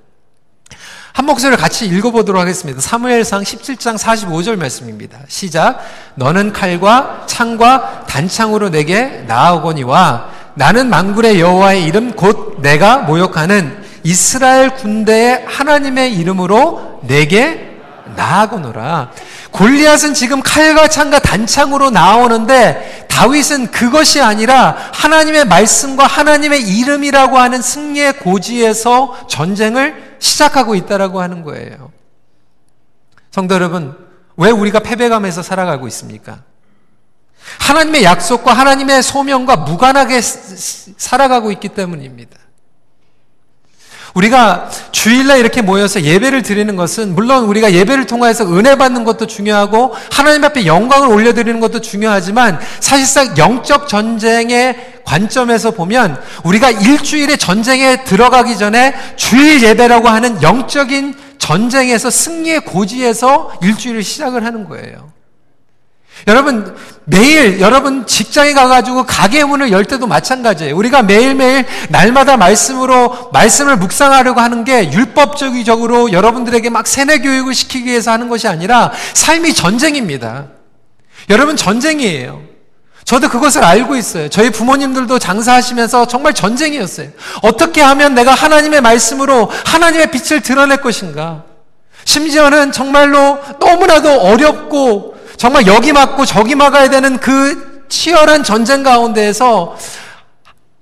한 1.12 1.26
목소리를 1.26 1.56
같이 1.58 1.86
읽어보도록 1.86 2.40
하겠습니다. 2.40 2.80
사무엘상 2.80 3.42
17장 3.42 3.96
45절 3.96 4.56
말씀입니다. 4.56 5.18
시작. 5.28 5.80
너는 6.16 6.52
칼과 6.52 7.24
창과 7.26 8.06
단창으로 8.08 8.70
내게 8.70 9.22
나아오거니와 9.28 10.41
나는 10.54 10.90
망굴의 10.90 11.40
여호와의 11.40 11.84
이름 11.84 12.12
곧 12.12 12.58
내가 12.60 12.98
모욕하는 12.98 13.82
이스라엘 14.04 14.74
군대의 14.74 15.44
하나님의 15.46 16.14
이름으로 16.16 17.00
내게 17.02 17.72
나아오노라. 18.16 19.10
골리앗은 19.52 20.14
지금 20.14 20.42
칼과 20.42 20.88
창과 20.88 21.20
단창으로 21.20 21.90
나오는데 21.90 23.06
다윗은 23.08 23.70
그것이 23.70 24.20
아니라 24.20 24.76
하나님의 24.92 25.44
말씀과 25.46 26.06
하나님의 26.06 26.62
이름이라고 26.62 27.38
하는 27.38 27.60
승리의 27.62 28.18
고지에서 28.18 29.26
전쟁을 29.28 30.16
시작하고 30.18 30.74
있다라고 30.74 31.20
하는 31.20 31.42
거예요. 31.42 31.92
성도 33.30 33.54
여러분, 33.54 33.96
왜 34.36 34.50
우리가 34.50 34.80
패배감에서 34.80 35.42
살아가고 35.42 35.86
있습니까? 35.88 36.40
하나님의 37.58 38.04
약속과 38.04 38.52
하나님의 38.52 39.02
소명과 39.02 39.56
무관하게 39.56 40.20
살아가고 40.22 41.52
있기 41.52 41.68
때문입니다. 41.70 42.42
우리가 44.14 44.68
주일날 44.90 45.38
이렇게 45.38 45.62
모여서 45.62 46.02
예배를 46.02 46.42
드리는 46.42 46.76
것은 46.76 47.14
물론 47.14 47.44
우리가 47.44 47.72
예배를 47.72 48.06
통해서 48.06 48.44
은혜 48.46 48.76
받는 48.76 49.04
것도 49.04 49.26
중요하고 49.26 49.94
하나님 50.10 50.44
앞에 50.44 50.66
영광을 50.66 51.08
올려드리는 51.08 51.58
것도 51.60 51.80
중요하지만 51.80 52.60
사실상 52.80 53.36
영적 53.38 53.88
전쟁의 53.88 55.00
관점에서 55.04 55.72
보면 55.72 56.20
우리가 56.44 56.70
일주일의 56.70 57.38
전쟁에 57.38 58.04
들어가기 58.04 58.58
전에 58.58 58.94
주일 59.16 59.62
예배라고 59.62 60.08
하는 60.08 60.42
영적인 60.42 61.14
전쟁에서 61.38 62.10
승리의 62.10 62.60
고지에서 62.60 63.52
일주일을 63.62 64.02
시작을 64.02 64.44
하는 64.44 64.68
거예요. 64.68 65.11
여러분, 66.28 66.76
매일 67.04 67.60
여러분 67.60 68.06
직장에 68.06 68.52
가가지고 68.52 69.04
가게 69.06 69.44
문을 69.44 69.72
열 69.72 69.84
때도 69.84 70.06
마찬가지예요. 70.06 70.76
우리가 70.76 71.02
매일매일 71.02 71.66
날마다 71.88 72.36
말씀으로 72.36 73.30
말씀을 73.32 73.76
묵상하려고 73.76 74.40
하는 74.40 74.62
게 74.64 74.92
율법적으로 74.92 76.12
여러분들에게 76.12 76.70
막 76.70 76.86
세뇌 76.86 77.18
교육을 77.18 77.54
시키기 77.54 77.90
위해서 77.90 78.12
하는 78.12 78.28
것이 78.28 78.46
아니라 78.46 78.92
삶이 79.14 79.54
전쟁입니다. 79.54 80.46
여러분 81.28 81.56
전쟁이에요. 81.56 82.52
저도 83.04 83.28
그것을 83.28 83.64
알고 83.64 83.96
있어요. 83.96 84.28
저희 84.28 84.50
부모님들도 84.50 85.18
장사하시면서 85.18 86.06
정말 86.06 86.34
전쟁이었어요. 86.34 87.08
어떻게 87.42 87.82
하면 87.82 88.14
내가 88.14 88.32
하나님의 88.32 88.80
말씀으로 88.80 89.50
하나님의 89.64 90.12
빛을 90.12 90.40
드러낼 90.40 90.76
것인가? 90.80 91.42
심지어는 92.04 92.70
정말로 92.70 93.38
너무나도 93.58 94.20
어렵고 94.20 95.16
정말 95.42 95.66
여기 95.66 95.92
맞고 95.92 96.24
저기 96.24 96.54
막아야 96.54 96.88
되는 96.88 97.18
그 97.18 97.84
치열한 97.88 98.44
전쟁 98.44 98.84
가운데에서 98.84 99.76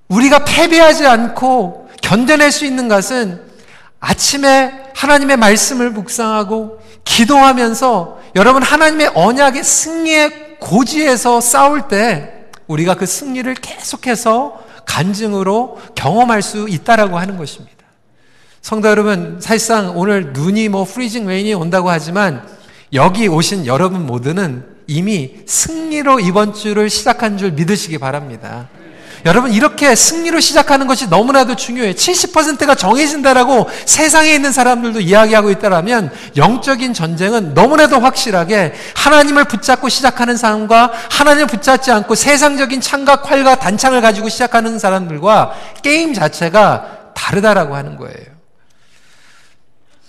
우리가 0.09 0.45
패배하지 0.45 1.07
않고 1.07 1.89
견뎌낼 2.03 2.53
수 2.53 2.67
있는 2.67 2.87
것은 2.87 3.41
아침에 4.01 4.71
하나님의 4.95 5.39
말씀을 5.39 5.89
묵상하고 5.89 6.79
기도하면서 7.05 8.21
여러분 8.37 8.63
하나님의 8.63 9.13
언약의 9.15 9.65
승리의 9.65 10.59
고지에서 10.59 11.41
싸울 11.41 11.89
때 11.89 12.45
우리가 12.67 12.97
그 12.97 13.07
승리를 13.07 13.55
계속해서 13.55 14.63
간증으로 14.85 15.79
경험할 15.95 16.43
수 16.43 16.69
있다라고 16.69 17.19
하는 17.19 17.39
것입니다. 17.39 17.79
성도 18.61 18.91
여러분, 18.91 19.39
사실상 19.41 19.97
오늘 19.97 20.35
눈이 20.35 20.69
뭐 20.69 20.85
freezing 20.85 21.27
rain이 21.27 21.55
온다고 21.55 21.89
하지만 21.89 22.47
여기 22.93 23.29
오신 23.29 23.67
여러분 23.67 24.07
모두는 24.07 24.65
이미 24.87 25.37
승리로 25.47 26.21
이번 26.21 26.53
주를 26.53 26.91
시작한 26.91 27.39
줄 27.39 27.53
믿으시기 27.53 27.99
바랍니다. 27.99 28.69
여러분, 29.27 29.53
이렇게 29.53 29.95
승리로 29.95 30.41
시작하는 30.41 30.87
것이 30.87 31.09
너무나도 31.09 31.55
중요해요. 31.55 31.93
70%가 31.93 32.75
정해진다라고 32.75 33.69
세상에 33.85 34.33
있는 34.33 34.51
사람들도 34.51 35.01
이야기하고 35.01 35.51
있다라면 35.51 36.11
영적인 36.37 36.95
전쟁은 36.95 37.53
너무나도 37.55 38.01
확실하게 38.01 38.73
하나님을 38.95 39.45
붙잡고 39.45 39.89
시작하는 39.91 40.37
사람과 40.37 40.91
하나님을 41.11 41.49
붙잡지 41.49 41.91
않고 41.93 42.15
세상적인 42.15 42.81
창과 42.81 43.23
활과 43.25 43.57
단창을 43.57 44.01
가지고 44.01 44.31
시작하는 44.31 44.79
사람들과 44.79 45.53
게임 45.83 46.15
자체가 46.15 47.13
다르다라고 47.15 47.77
하는 47.77 47.97
거예요. 47.97 48.40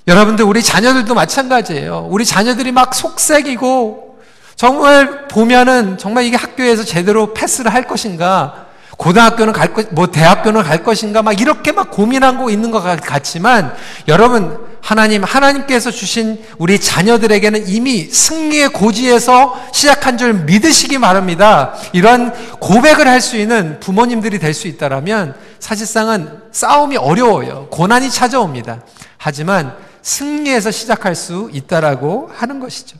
여러분들 0.07 0.45
우리 0.45 0.63
자녀들도 0.63 1.13
마찬가지예요. 1.13 2.07
우리 2.09 2.25
자녀들이 2.25 2.71
막 2.71 2.93
속색이고 2.93 4.19
정말 4.55 5.27
보면은 5.27 5.97
정말 5.97 6.25
이게 6.25 6.37
학교에서 6.37 6.83
제대로 6.83 7.33
패스를 7.33 7.73
할 7.73 7.83
것인가 7.83 8.67
고등학교는 8.97 9.53
갈 9.53 9.73
것, 9.73 9.87
뭐 9.91 10.07
대학교는 10.07 10.61
갈 10.61 10.83
것인가 10.83 11.23
막 11.23 11.39
이렇게 11.39 11.71
막 11.71 11.89
고민하고 11.89 12.51
있는 12.51 12.69
것 12.69 12.81
같지만 12.81 13.73
여러분 14.07 14.59
하나님 14.81 15.23
하나님께서 15.23 15.89
주신 15.89 16.43
우리 16.59 16.79
자녀들에게는 16.79 17.67
이미 17.67 18.03
승리의 18.05 18.69
고지에서 18.69 19.59
시작한 19.71 20.17
줄 20.17 20.33
믿으시기 20.33 20.99
바랍니다. 20.99 21.73
이러한 21.93 22.59
고백을 22.59 23.07
할 23.07 23.21
수 23.21 23.37
있는 23.37 23.79
부모님들이 23.79 24.37
될 24.39 24.53
수 24.53 24.67
있다라면 24.67 25.35
사실상은 25.59 26.39
싸움이 26.51 26.97
어려워요. 26.97 27.67
고난이 27.71 28.09
찾아옵니다. 28.11 28.81
하지만 29.17 29.75
승리에서 30.01 30.71
시작할 30.71 31.15
수 31.15 31.49
있다라고 31.53 32.29
하는 32.33 32.59
것이죠. 32.59 32.97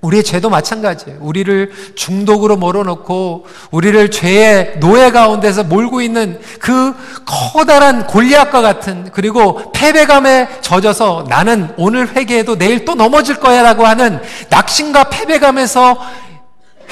우리의 0.00 0.22
죄도 0.22 0.48
마찬가지예요. 0.48 1.18
우리를 1.20 1.72
중독으로 1.96 2.56
몰아놓고 2.56 3.46
우리를 3.72 4.10
죄의 4.12 4.78
노예 4.78 5.10
가운데서 5.10 5.64
몰고 5.64 6.02
있는 6.02 6.40
그 6.60 6.94
커다란 7.24 8.06
골리앗과 8.06 8.60
같은 8.60 9.10
그리고 9.12 9.72
패배감에 9.72 10.60
젖어서 10.60 11.24
나는 11.28 11.74
오늘 11.76 12.14
회개해도 12.14 12.58
내일 12.58 12.84
또 12.84 12.94
넘어질 12.94 13.40
거야라고 13.40 13.86
하는 13.86 14.20
낙심과 14.50 15.04
패배감에서 15.10 15.98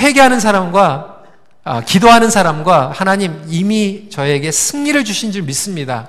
회개하는 0.01 0.41
사람과 0.41 1.17
아, 1.63 1.81
기도하는 1.81 2.31
사람과 2.31 2.93
하나님 2.95 3.43
이미 3.49 4.09
저에게 4.11 4.51
승리를 4.51 5.05
주신 5.05 5.33
줄 5.33 5.43
믿습니다. 5.43 6.09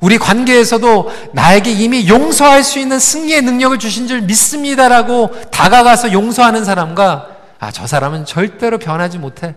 우리 0.00 0.16
관계에서도 0.18 1.10
나에게 1.34 1.70
이미 1.70 2.08
용서할 2.08 2.64
수 2.64 2.78
있는 2.78 2.98
승리의 2.98 3.42
능력을 3.42 3.78
주신 3.78 4.08
줄 4.08 4.22
믿습니다라고 4.22 5.30
다가가서 5.50 6.12
용서하는 6.12 6.64
사람과 6.64 7.28
아, 7.58 7.70
저 7.70 7.86
사람은 7.86 8.24
절대로 8.24 8.78
변하지 8.78 9.18
못해. 9.18 9.54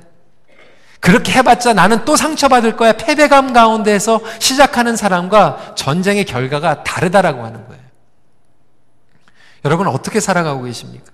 그렇게 0.99 1.31
해봤자 1.33 1.73
나는 1.73 2.05
또 2.05 2.15
상처받을 2.15 2.75
거야. 2.75 2.93
패배감 2.93 3.53
가운데에서 3.53 4.21
시작하는 4.39 4.95
사람과 4.95 5.73
전쟁의 5.75 6.25
결과가 6.25 6.83
다르다라고 6.83 7.43
하는 7.43 7.65
거예요. 7.67 7.83
여러분 9.65 9.87
어떻게 9.87 10.19
살아가고 10.19 10.63
계십니까? 10.63 11.11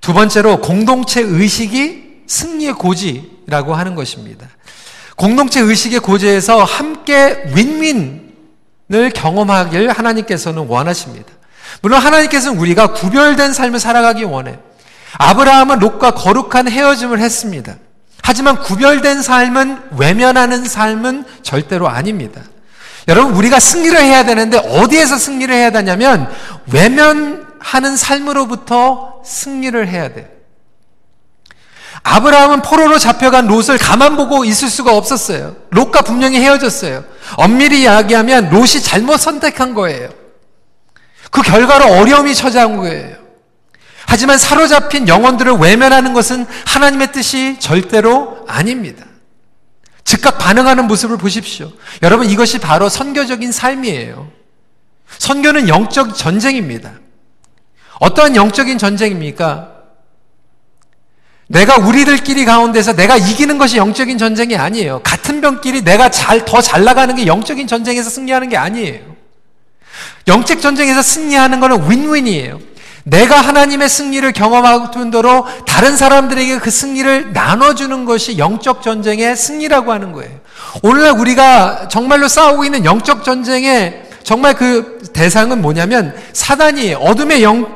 두 0.00 0.12
번째로 0.12 0.60
공동체 0.60 1.20
의식이 1.20 2.22
승리의 2.26 2.74
고지라고 2.74 3.74
하는 3.74 3.94
것입니다. 3.94 4.48
공동체 5.18 5.60
의식의 5.60 5.98
고지에서 5.98 6.62
함께 6.62 7.42
윈윈을 7.52 9.10
경험하길 9.14 9.90
하나님께서는 9.90 10.66
원하십니다. 10.68 11.32
물론 11.82 12.00
하나님께서는 12.00 12.58
우리가 12.58 12.92
구별된 12.92 13.52
삶을 13.52 13.80
살아가기 13.80 14.22
원해. 14.22 14.58
아브라함은 15.18 15.80
롯과 15.80 16.12
거룩한 16.12 16.68
헤어짐을 16.68 17.18
했습니다. 17.18 17.74
하지만 18.22 18.60
구별된 18.60 19.22
삶은 19.22 19.78
외면하는 19.98 20.64
삶은 20.64 21.24
절대로 21.42 21.88
아닙니다. 21.88 22.40
여러분, 23.08 23.34
우리가 23.34 23.58
승리를 23.58 23.98
해야 24.00 24.24
되는데 24.24 24.58
어디에서 24.58 25.18
승리를 25.18 25.52
해야 25.52 25.70
되냐면 25.70 26.30
외면하는 26.72 27.96
삶으로부터 27.96 29.22
승리를 29.24 29.88
해야 29.88 30.12
돼. 30.12 30.37
아브라함은 32.02 32.62
포로로 32.62 32.98
잡혀간 32.98 33.46
롯을 33.46 33.78
가만 33.78 34.16
보고 34.16 34.44
있을 34.44 34.68
수가 34.68 34.96
없었어요. 34.96 35.56
롯과 35.70 36.02
분명히 36.02 36.38
헤어졌어요. 36.40 37.04
엄밀히 37.36 37.82
이야기하면 37.82 38.50
롯이 38.50 38.80
잘못 38.82 39.18
선택한 39.18 39.74
거예요. 39.74 40.08
그 41.30 41.42
결과로 41.42 41.86
어려움이 41.98 42.34
처자한 42.34 42.76
거예요. 42.76 43.16
하지만 44.06 44.38
사로잡힌 44.38 45.06
영혼들을 45.06 45.54
외면하는 45.54 46.14
것은 46.14 46.46
하나님의 46.66 47.12
뜻이 47.12 47.58
절대로 47.60 48.44
아닙니다. 48.48 49.04
즉각 50.02 50.38
반응하는 50.38 50.86
모습을 50.86 51.18
보십시오. 51.18 51.70
여러분 52.02 52.30
이것이 52.30 52.58
바로 52.58 52.88
선교적인 52.88 53.52
삶이에요. 53.52 54.30
선교는 55.18 55.68
영적 55.68 56.16
전쟁입니다. 56.16 56.92
어떠한 58.00 58.36
영적인 58.36 58.78
전쟁입니까? 58.78 59.77
내가 61.48 61.76
우리들끼리 61.78 62.44
가운데서 62.44 62.92
내가 62.92 63.16
이기는 63.16 63.56
것이 63.58 63.78
영적인 63.78 64.18
전쟁이 64.18 64.56
아니에요. 64.56 65.00
같은 65.02 65.40
병끼리 65.40 65.82
내가 65.82 66.10
잘, 66.10 66.44
더 66.44 66.60
잘 66.60 66.84
나가는 66.84 67.14
게 67.14 67.26
영적인 67.26 67.66
전쟁에서 67.66 68.10
승리하는 68.10 68.50
게 68.50 68.56
아니에요. 68.56 69.00
영적 70.28 70.60
전쟁에서 70.60 71.00
승리하는 71.00 71.58
것은 71.60 71.90
윈윈이에요. 71.90 72.60
내가 73.04 73.40
하나님의 73.40 73.88
승리를 73.88 74.30
경험하고 74.32 74.90
뿐더러 74.90 75.46
다른 75.66 75.96
사람들에게 75.96 76.58
그 76.58 76.70
승리를 76.70 77.32
나눠주는 77.32 78.04
것이 78.04 78.36
영적 78.36 78.82
전쟁의 78.82 79.34
승리라고 79.34 79.90
하는 79.90 80.12
거예요. 80.12 80.30
오늘날 80.82 81.18
우리가 81.18 81.88
정말로 81.88 82.28
싸우고 82.28 82.66
있는 82.66 82.84
영적 82.84 83.24
전쟁의 83.24 84.02
정말 84.22 84.52
그 84.52 84.98
대상은 85.14 85.62
뭐냐면 85.62 86.14
사단이에요. 86.34 86.98
어둠의 86.98 87.42
영, 87.42 87.66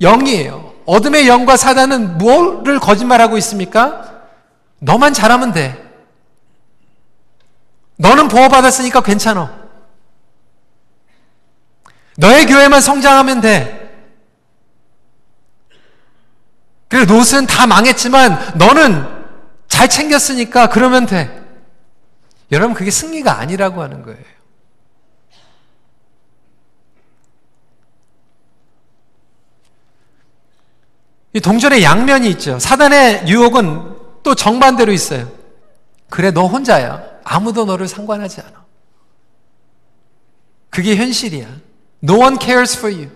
영이에요. 0.00 0.69
어둠의 0.90 1.28
영과 1.28 1.56
사단은 1.56 2.18
뭐를 2.18 2.80
거짓말하고 2.80 3.38
있습니까? 3.38 4.22
너만 4.80 5.12
잘하면 5.12 5.52
돼. 5.52 5.88
너는 7.94 8.26
보호받았으니까 8.26 9.00
괜찮아. 9.02 9.56
너의 12.16 12.46
교회만 12.46 12.80
성장하면 12.80 13.40
돼. 13.40 13.76
그래, 16.88 17.04
롯은 17.04 17.46
다 17.46 17.68
망했지만 17.68 18.58
너는 18.58 19.06
잘 19.68 19.88
챙겼으니까 19.88 20.70
그러면 20.70 21.06
돼. 21.06 21.40
여러분, 22.50 22.74
그게 22.74 22.90
승리가 22.90 23.38
아니라고 23.38 23.80
하는 23.80 24.02
거예요. 24.02 24.18
이 31.32 31.40
동전의 31.40 31.82
양면이 31.82 32.28
있죠. 32.30 32.58
사단의 32.58 33.28
유혹은 33.28 33.96
또 34.22 34.34
정반대로 34.34 34.92
있어요. 34.92 35.30
그래, 36.08 36.30
너 36.32 36.46
혼자야. 36.46 37.02
아무도 37.22 37.64
너를 37.64 37.86
상관하지 37.86 38.40
않아. 38.40 38.64
그게 40.70 40.96
현실이야. 40.96 41.46
No 42.02 42.18
one 42.18 42.36
cares 42.40 42.76
for 42.76 42.94
you. 42.94 43.10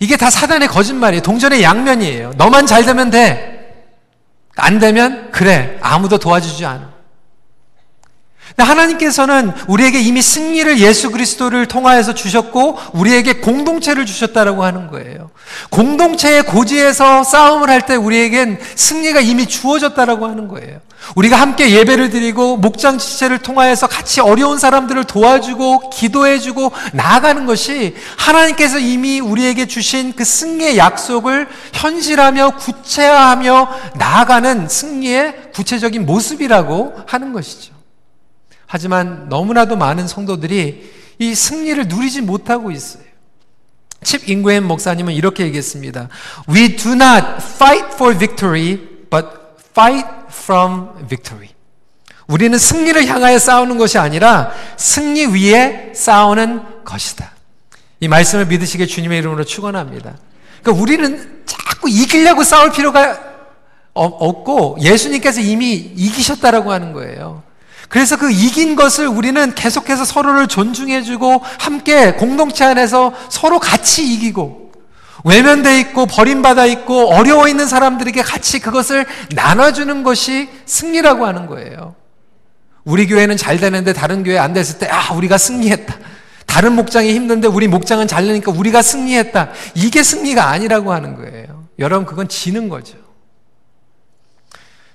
이게 0.00 0.16
다 0.16 0.30
사단의 0.30 0.68
거짓말이에요. 0.68 1.22
동전의 1.22 1.62
양면이에요. 1.62 2.34
너만 2.36 2.66
잘 2.66 2.84
되면 2.84 3.10
돼. 3.10 3.84
안 4.56 4.78
되면 4.78 5.30
그래. 5.32 5.78
아무도 5.80 6.18
도와주지 6.18 6.64
않아. 6.64 6.93
하나님께서는 8.56 9.52
우리에게 9.66 10.00
이미 10.00 10.22
승리를 10.22 10.78
예수 10.78 11.10
그리스도를 11.10 11.66
통하여서 11.66 12.14
주셨고 12.14 12.78
우리에게 12.92 13.34
공동체를 13.34 14.06
주셨다라고 14.06 14.64
하는 14.64 14.86
거예요. 14.88 15.30
공동체의 15.70 16.44
고지에서 16.44 17.24
싸움을 17.24 17.70
할 17.70 17.84
때 17.84 17.96
우리에겐 17.96 18.58
승리가 18.76 19.20
이미 19.20 19.46
주어졌다라고 19.46 20.26
하는 20.26 20.48
거예요. 20.48 20.80
우리가 21.16 21.36
함께 21.36 21.70
예배를 21.72 22.08
드리고 22.08 22.56
목장 22.56 22.96
지체를 22.96 23.40
통하여서 23.40 23.88
같이 23.88 24.20
어려운 24.22 24.58
사람들을 24.58 25.04
도와주고 25.04 25.90
기도해주고 25.90 26.72
나아가는 26.94 27.44
것이 27.44 27.94
하나님께서 28.16 28.78
이미 28.78 29.20
우리에게 29.20 29.66
주신 29.66 30.14
그 30.16 30.24
승리의 30.24 30.78
약속을 30.78 31.46
현실하며 31.74 32.56
구체화하며 32.56 33.68
나아가는 33.96 34.66
승리의 34.66 35.50
구체적인 35.54 36.06
모습이라고 36.06 36.94
하는 37.06 37.34
것이죠. 37.34 37.73
하지만 38.74 39.28
너무나도 39.28 39.76
많은 39.76 40.08
성도들이 40.08 40.92
이 41.20 41.34
승리를 41.36 41.86
누리지 41.86 42.22
못하고 42.22 42.72
있어요. 42.72 43.04
칩 44.02 44.28
잉그햄 44.28 44.64
목사님은 44.64 45.14
이렇게 45.14 45.44
얘기했습니다. 45.44 46.08
We 46.48 46.74
do 46.74 46.94
not 46.94 47.24
fight 47.38 47.94
for 47.94 48.18
victory, 48.18 48.80
but 49.08 49.28
fight 49.70 50.08
from 50.26 50.88
victory. 51.06 51.50
우리는 52.26 52.58
승리를 52.58 53.06
향하여 53.06 53.38
싸우는 53.38 53.78
것이 53.78 53.96
아니라 53.96 54.50
승리 54.76 55.26
위에 55.26 55.92
싸우는 55.94 56.84
것이다. 56.84 57.30
이 58.00 58.08
말씀을 58.08 58.46
믿으시게 58.46 58.86
주님의 58.86 59.20
이름으로 59.20 59.44
축원합니다. 59.44 60.16
그러니까 60.64 60.82
우리는 60.82 61.44
자꾸 61.46 61.88
이기려고 61.88 62.42
싸울 62.42 62.72
필요가 62.72 63.20
없고 63.92 64.78
예수님께서 64.80 65.42
이미 65.42 65.74
이기셨다라고 65.74 66.72
하는 66.72 66.92
거예요. 66.92 67.53
그래서 67.94 68.16
그 68.16 68.28
이긴 68.28 68.74
것을 68.74 69.06
우리는 69.06 69.54
계속해서 69.54 70.04
서로를 70.04 70.48
존중해주고 70.48 71.40
함께 71.60 72.14
공동체 72.14 72.64
안에서 72.64 73.14
서로 73.28 73.60
같이 73.60 74.12
이기고 74.12 74.72
외면돼 75.24 75.78
있고 75.78 76.06
버림받아 76.06 76.66
있고 76.66 77.14
어려워 77.14 77.46
있는 77.46 77.68
사람들에게 77.68 78.20
같이 78.22 78.58
그것을 78.58 79.06
나눠주는 79.36 80.02
것이 80.02 80.48
승리라고 80.66 81.24
하는 81.24 81.46
거예요. 81.46 81.94
우리 82.82 83.06
교회는 83.06 83.36
잘 83.36 83.58
되는데 83.58 83.92
다른 83.92 84.24
교회 84.24 84.38
안 84.38 84.52
됐을 84.52 84.80
때, 84.80 84.88
아, 84.90 85.14
우리가 85.14 85.38
승리했다. 85.38 85.96
다른 86.46 86.72
목장이 86.72 87.14
힘든데 87.14 87.46
우리 87.46 87.68
목장은 87.68 88.08
잘 88.08 88.26
되니까 88.26 88.50
우리가 88.50 88.82
승리했다. 88.82 89.50
이게 89.76 90.02
승리가 90.02 90.48
아니라고 90.48 90.92
하는 90.92 91.14
거예요. 91.14 91.68
여러분, 91.78 92.06
그건 92.06 92.26
지는 92.26 92.68
거죠. 92.68 93.03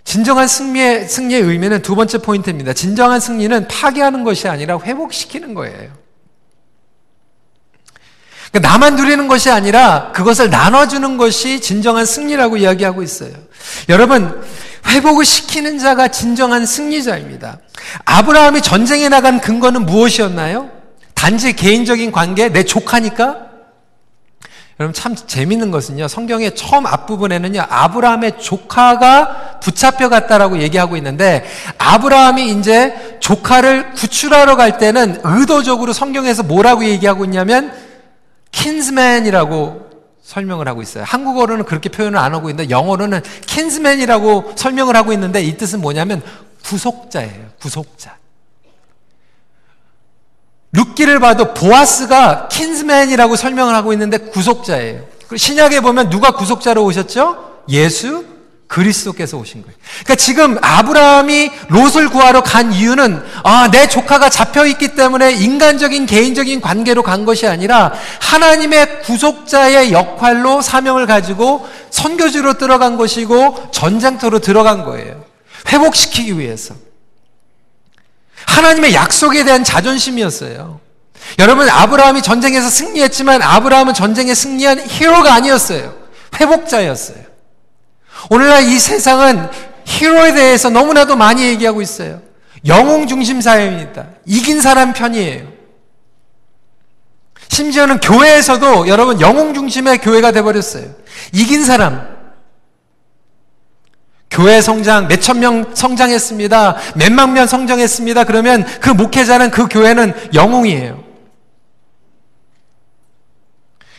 진정한 0.09 0.47
승리의, 0.47 1.07
승리의 1.07 1.43
의미는 1.43 1.83
두 1.83 1.95
번째 1.95 2.17
포인트입니다. 2.17 2.73
진정한 2.73 3.19
승리는 3.19 3.67
파괴하는 3.67 4.23
것이 4.23 4.47
아니라 4.47 4.79
회복시키는 4.79 5.53
거예요. 5.53 5.91
그러니까 8.49 8.71
나만 8.71 8.95
누리는 8.95 9.27
것이 9.27 9.51
아니라 9.51 10.11
그것을 10.11 10.49
나눠주는 10.49 11.17
것이 11.17 11.61
진정한 11.61 12.07
승리라고 12.07 12.57
이야기하고 12.57 13.03
있어요. 13.03 13.33
여러분, 13.87 14.43
회복을 14.87 15.23
시키는 15.23 15.77
자가 15.77 16.07
진정한 16.07 16.65
승리자입니다. 16.65 17.59
아브라함이 18.05 18.63
전쟁에 18.63 19.09
나간 19.09 19.39
근거는 19.39 19.85
무엇이었나요? 19.85 20.71
단지 21.13 21.53
개인적인 21.53 22.11
관계, 22.11 22.49
내 22.49 22.63
조카니까? 22.63 23.49
여러분 24.79 24.93
참 24.93 25.13
재밌는 25.13 25.71
것은요. 25.71 26.07
성경의 26.07 26.55
처음 26.55 26.85
앞부분에는요. 26.85 27.65
아브라함의 27.69 28.39
조카가 28.39 29.48
붙잡혀 29.59 30.09
갔다라고 30.09 30.59
얘기하고 30.59 30.97
있는데 30.97 31.45
아브라함이 31.77 32.51
이제 32.51 33.17
조카를 33.19 33.91
구출하러 33.93 34.55
갈 34.55 34.77
때는 34.77 35.21
의도적으로 35.23 35.93
성경에서 35.93 36.43
뭐라고 36.43 36.83
얘기하고 36.85 37.25
있냐면 37.25 37.73
킨즈맨이라고 38.51 39.89
설명을 40.23 40.67
하고 40.67 40.81
있어요. 40.81 41.03
한국어로는 41.05 41.65
그렇게 41.65 41.89
표현을 41.89 42.19
안 42.19 42.33
하고 42.33 42.49
있는데 42.49 42.69
영어로는 42.69 43.21
킨즈맨이라고 43.47 44.53
설명을 44.55 44.95
하고 44.95 45.11
있는데 45.13 45.41
이 45.41 45.57
뜻은 45.57 45.81
뭐냐면 45.81 46.21
구속자예요. 46.63 47.47
구속자. 47.59 48.17
룻기를 50.71 51.19
봐도 51.19 51.53
보아스가 51.53 52.47
킨즈맨이라고 52.47 53.35
설명을 53.35 53.73
하고 53.73 53.91
있는데 53.93 54.17
구속자예요. 54.17 55.03
신약에 55.35 55.81
보면 55.81 56.09
누가 56.09 56.31
구속자로 56.31 56.83
오셨죠? 56.83 57.63
예수 57.69 58.25
그리스도께서 58.69 59.35
오신 59.37 59.63
거예요. 59.63 59.75
그러니까 60.03 60.15
지금 60.15 60.57
아브라함이 60.61 61.51
롯을 61.69 62.09
구하러 62.09 62.43
간 62.43 62.71
이유는 62.71 63.21
아, 63.43 63.69
내 63.71 63.87
조카가 63.87 64.29
잡혀 64.29 64.65
있기 64.67 64.89
때문에 64.95 65.33
인간적인 65.33 66.05
개인적인 66.05 66.61
관계로 66.61 67.01
간 67.03 67.25
것이 67.25 67.47
아니라 67.47 67.91
하나님의 68.21 69.01
구속자의 69.01 69.91
역할로 69.91 70.61
사명을 70.61 71.07
가지고 71.07 71.67
선교지로 71.89 72.53
들어간 72.59 72.95
것이고 72.95 73.69
전쟁터로 73.71 74.39
들어간 74.39 74.85
거예요. 74.85 75.25
회복시키기 75.67 76.37
위해서. 76.37 76.75
하나님의 78.45 78.93
약속에 78.93 79.43
대한 79.43 79.63
자존심이었어요. 79.63 80.79
여러분, 81.39 81.67
아브라함이 81.67 82.21
전쟁에서 82.21 82.69
승리했지만 82.69 83.41
아브라함은 83.41 83.93
전쟁에 83.95 84.33
승리한 84.33 84.87
히로가 84.87 85.33
아니었어요. 85.33 85.95
회복자였어요. 86.39 87.28
오늘날 88.29 88.63
이 88.63 88.79
세상은 88.79 89.49
히로에 89.85 90.33
대해서 90.33 90.69
너무나도 90.69 91.15
많이 91.15 91.43
얘기하고 91.43 91.81
있어요. 91.81 92.21
영웅 92.65 93.07
중심 93.07 93.41
사회입니다. 93.41 94.07
이긴 94.25 94.61
사람 94.61 94.93
편이에요. 94.93 95.47
심지어는 97.47 97.99
교회에서도 97.99 98.87
여러분 98.87 99.19
영웅 99.19 99.53
중심의 99.53 99.99
교회가 99.99 100.31
돼버렸어요. 100.31 100.85
이긴 101.33 101.63
사람, 101.63 102.19
교회 104.29 104.61
성장 104.61 105.07
몇천 105.07 105.39
명 105.39 105.73
성장했습니다. 105.73 106.77
몇만 106.95 107.33
명 107.33 107.47
성장했습니다. 107.47 108.25
그러면 108.25 108.65
그 108.79 108.91
목회자는 108.91 109.49
그 109.49 109.67
교회는 109.67 110.13
영웅이에요. 110.33 111.08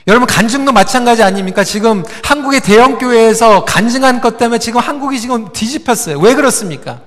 여러분 0.07 0.27
간증도 0.27 0.73
마찬가지 0.73 1.23
아닙니까? 1.23 1.63
지금 1.63 2.05
한국의 2.25 2.61
대형 2.61 2.99
교회에서 2.99 3.65
간증한 3.65 4.21
것 4.21 4.39
때문에 4.39 4.59
지금 4.59 4.81
한국이 4.81 5.21
지금 5.21 5.53
뒤집혔어요. 5.53 6.19
왜 6.19 6.35
그렇습니까? 6.35 7.01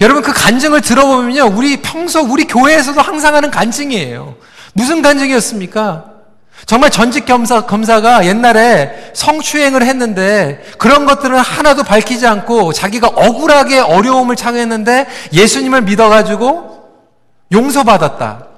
여러분 0.00 0.22
그 0.22 0.32
간증을 0.32 0.80
들어보면요. 0.80 1.52
우리 1.56 1.78
평소 1.80 2.20
우리 2.20 2.44
교회에서도 2.44 3.00
항상 3.00 3.34
하는 3.34 3.50
간증이에요. 3.50 4.36
무슨 4.74 5.02
간증이었습니까? 5.02 6.12
정말 6.64 6.90
전직 6.90 7.26
검사, 7.26 7.62
검사가 7.62 8.24
옛날에 8.26 9.10
성추행을 9.14 9.82
했는데 9.82 10.62
그런 10.78 11.06
것들은 11.06 11.36
하나도 11.36 11.82
밝히지 11.82 12.26
않고 12.26 12.72
자기가 12.72 13.08
억울하게 13.08 13.80
어려움을 13.80 14.36
당했는데 14.36 15.06
예수님을 15.32 15.82
믿어가지고 15.82 16.90
용서받았다. 17.50 18.51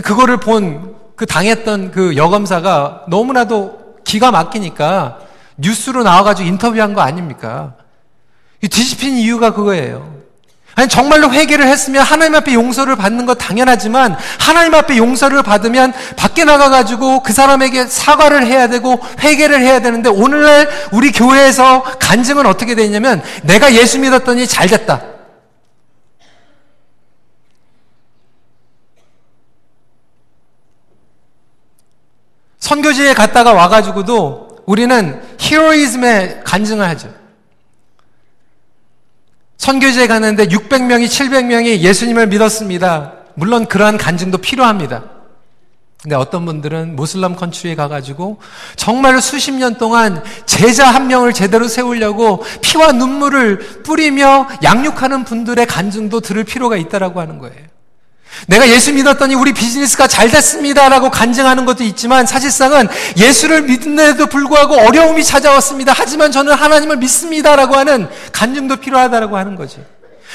그거를 0.00 0.38
본 0.38 1.04
그 1.16 1.26
당했던 1.26 1.92
그 1.92 2.16
여검사가 2.16 3.04
너무나도 3.08 3.94
기가 4.04 4.30
막히니까 4.30 5.18
뉴스로 5.56 6.02
나와가지고 6.02 6.48
인터뷰한 6.48 6.94
거 6.94 7.00
아닙니까? 7.00 7.74
뒤집힌 8.60 9.16
이유가 9.16 9.52
그거예요. 9.52 10.14
아니 10.76 10.88
정말로 10.88 11.30
회개를 11.30 11.68
했으면 11.68 12.02
하나님 12.02 12.34
앞에 12.34 12.52
용서를 12.52 12.96
받는 12.96 13.26
것 13.26 13.34
당연하지만 13.34 14.16
하나님 14.40 14.74
앞에 14.74 14.96
용서를 14.96 15.44
받으면 15.44 15.92
밖에 16.16 16.42
나가 16.42 16.68
가지고 16.68 17.22
그 17.22 17.32
사람에게 17.32 17.86
사과를 17.86 18.44
해야 18.44 18.66
되고 18.66 18.98
회개를 19.20 19.60
해야 19.60 19.78
되는데 19.78 20.08
오늘날 20.08 20.68
우리 20.90 21.12
교회에서 21.12 21.84
간증은 22.00 22.46
어떻게 22.46 22.74
되냐면 22.74 23.22
내가 23.44 23.72
예수 23.74 24.00
믿었더니 24.00 24.48
잘 24.48 24.66
됐다. 24.66 25.13
선교지에 32.64 33.12
갔다가 33.12 33.52
와가지고도 33.52 34.62
우리는 34.64 35.22
히로이즘에 35.38 36.40
간증을 36.44 36.88
하죠. 36.88 37.12
선교지에 39.58 40.06
갔는데 40.06 40.46
600명이, 40.46 41.06
700명이 41.06 41.80
예수님을 41.80 42.28
믿었습니다. 42.28 43.12
물론 43.34 43.66
그러한 43.66 43.98
간증도 43.98 44.38
필요합니다. 44.38 45.04
근데 46.02 46.16
어떤 46.16 46.46
분들은 46.46 46.96
모슬람 46.96 47.36
컨트리에 47.36 47.74
가가지고 47.74 48.38
정말 48.76 49.20
수십 49.20 49.52
년 49.52 49.76
동안 49.76 50.24
제자 50.46 50.88
한 50.88 51.06
명을 51.06 51.34
제대로 51.34 51.68
세우려고 51.68 52.42
피와 52.62 52.92
눈물을 52.92 53.82
뿌리며 53.82 54.48
양육하는 54.62 55.24
분들의 55.24 55.66
간증도 55.66 56.20
들을 56.20 56.44
필요가 56.44 56.78
있다라고 56.78 57.20
하는 57.20 57.38
거예요. 57.38 57.73
내가 58.46 58.68
예수 58.68 58.92
믿었더니 58.92 59.34
우리 59.34 59.52
비즈니스가 59.52 60.06
잘 60.06 60.30
됐습니다라고 60.30 61.10
간증하는 61.10 61.64
것도 61.64 61.84
있지만 61.84 62.26
사실상은 62.26 62.88
예수를 63.16 63.62
믿는데도 63.62 64.26
불구하고 64.26 64.74
어려움이 64.76 65.24
찾아왔습니다. 65.24 65.92
하지만 65.96 66.32
저는 66.32 66.52
하나님을 66.54 66.96
믿습니다라고 66.98 67.76
하는 67.76 68.08
간증도 68.32 68.76
필요하다라고 68.76 69.36
하는 69.36 69.56
거죠. 69.56 69.82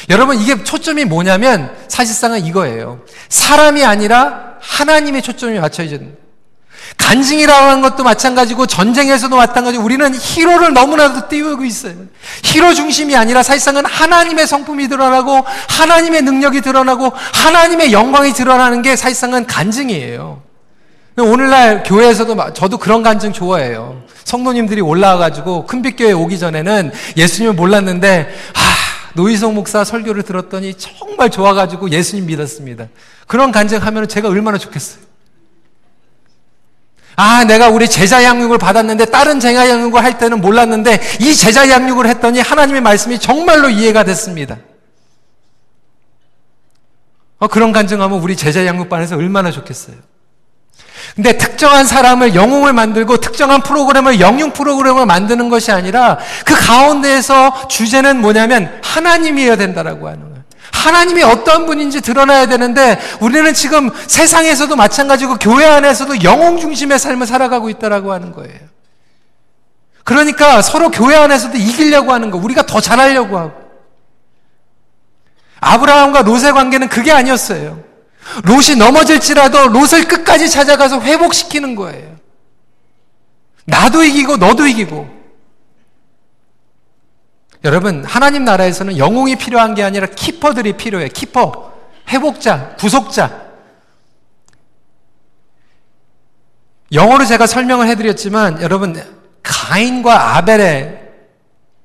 여러분 0.09 0.39
이게 0.39 0.63
초점이 0.63 1.05
뭐냐면 1.05 1.75
사실상은 1.87 2.45
이거예요. 2.45 3.01
사람이 3.27 3.83
아니라 3.83 4.55
하나님의 4.61 5.21
초점이 5.21 5.59
맞춰져 5.59 5.95
있는 5.95 6.15
간증이라고 6.97 7.65
하는 7.67 7.81
것도 7.81 8.03
마찬가지고 8.03 8.67
전쟁에서도 8.67 9.35
마찬가지고 9.35 9.83
우리는 9.83 10.13
히로를 10.13 10.73
너무나도 10.73 11.27
띄우고 11.29 11.65
있어요. 11.65 11.93
히로 12.43 12.73
중심이 12.73 13.15
아니라 13.15 13.43
사실상은 13.43 13.85
하나님의 13.85 14.47
성품이 14.47 14.87
드러나고 14.89 15.43
하나님의 15.69 16.21
능력이 16.23 16.61
드러나고 16.61 17.11
하나님의 17.33 17.93
영광이 17.93 18.33
드러나는 18.33 18.81
게 18.81 18.95
사실상은 18.95 19.45
간증이에요. 19.47 20.41
오늘날 21.17 21.83
교회에서도 21.83 22.53
저도 22.53 22.77
그런 22.77 23.03
간증 23.03 23.33
좋아해요. 23.33 24.03
성도님들이 24.23 24.81
올라와가지고 24.81 25.65
큰빛교회 25.65 26.11
오기 26.11 26.39
전에는 26.39 26.91
예수님을 27.17 27.55
몰랐는데 27.55 28.33
아 28.53 28.59
노희성 29.13 29.55
목사 29.55 29.83
설교를 29.83 30.23
들었더니 30.23 30.75
정말 30.75 31.29
좋아가지고 31.29 31.89
예수님 31.89 32.27
믿었습니다. 32.27 32.87
그런 33.27 33.51
간증하면 33.51 34.07
제가 34.07 34.29
얼마나 34.29 34.57
좋겠어요. 34.57 35.08
아, 37.21 37.43
내가 37.43 37.67
우리 37.67 37.89
제자 37.89 38.23
양육을 38.23 38.57
받았는데 38.57 39.03
다른 39.07 39.41
제자 39.41 39.69
양육을 39.69 40.01
할 40.01 40.17
때는 40.17 40.39
몰랐는데 40.39 41.01
이 41.19 41.35
제자 41.35 41.69
양육을 41.69 42.07
했더니 42.07 42.39
하나님의 42.39 42.79
말씀이 42.79 43.19
정말로 43.19 43.69
이해가 43.69 44.05
됐습니다. 44.05 44.55
어, 47.39 47.47
그런 47.47 47.73
간증하면 47.73 48.21
우리 48.21 48.37
제자 48.37 48.65
양육반에서 48.65 49.17
얼마나 49.17 49.51
좋겠어요. 49.51 49.97
근데 51.13 51.37
특정한 51.37 51.85
사람을 51.85 52.35
영웅을 52.35 52.71
만들고 52.71 53.17
특정한 53.17 53.63
프로그램을 53.63 54.21
영웅 54.21 54.53
프로그램을 54.53 55.05
만드는 55.05 55.49
것이 55.49 55.73
아니라 55.73 56.19
그 56.45 56.55
가운데에서 56.55 57.67
주제는 57.67 58.21
뭐냐면 58.21 58.79
하나님이어야 58.81 59.57
된다라고 59.57 60.07
하는. 60.07 60.28
하나님이 60.71 61.23
어떤 61.23 61.65
분인지 61.65 62.01
드러나야 62.01 62.45
되는데 62.45 62.99
우리는 63.19 63.53
지금 63.53 63.89
세상에서도 64.07 64.75
마찬가지고 64.75 65.37
교회 65.37 65.65
안에서도 65.65 66.23
영웅 66.23 66.57
중심의 66.57 66.99
삶을 66.99 67.27
살아가고 67.27 67.69
있다라고 67.69 68.13
하는 68.13 68.31
거예요. 68.31 68.59
그러니까 70.03 70.61
서로 70.61 70.89
교회 70.89 71.15
안에서도 71.15 71.57
이기려고 71.57 72.13
하는 72.13 72.31
거, 72.31 72.37
우리가 72.37 72.65
더 72.65 72.81
잘하려고 72.81 73.37
하고. 73.37 73.69
아브라함과 75.61 76.21
롯의 76.21 76.53
관계는 76.53 76.87
그게 76.89 77.11
아니었어요. 77.11 77.83
롯이 78.43 78.75
넘어질지라도 78.77 79.67
롯을 79.67 80.07
끝까지 80.07 80.49
찾아가서 80.49 81.01
회복시키는 81.01 81.75
거예요. 81.75 82.15
나도 83.65 84.03
이기고 84.03 84.37
너도 84.37 84.65
이기고. 84.65 85.18
여러분, 87.63 88.05
하나님 88.05 88.45
나라에서는 88.45 88.97
영웅이 88.97 89.35
필요한 89.35 89.75
게 89.75 89.83
아니라 89.83 90.07
키퍼들이 90.07 90.73
필요해요. 90.73 91.09
키퍼. 91.13 91.73
회복자, 92.07 92.75
구속자. 92.79 93.49
영어로 96.91 97.25
제가 97.25 97.47
설명을 97.47 97.87
해드렸지만, 97.87 98.61
여러분, 98.61 98.99
가인과 99.43 100.37
아벨의 100.37 100.99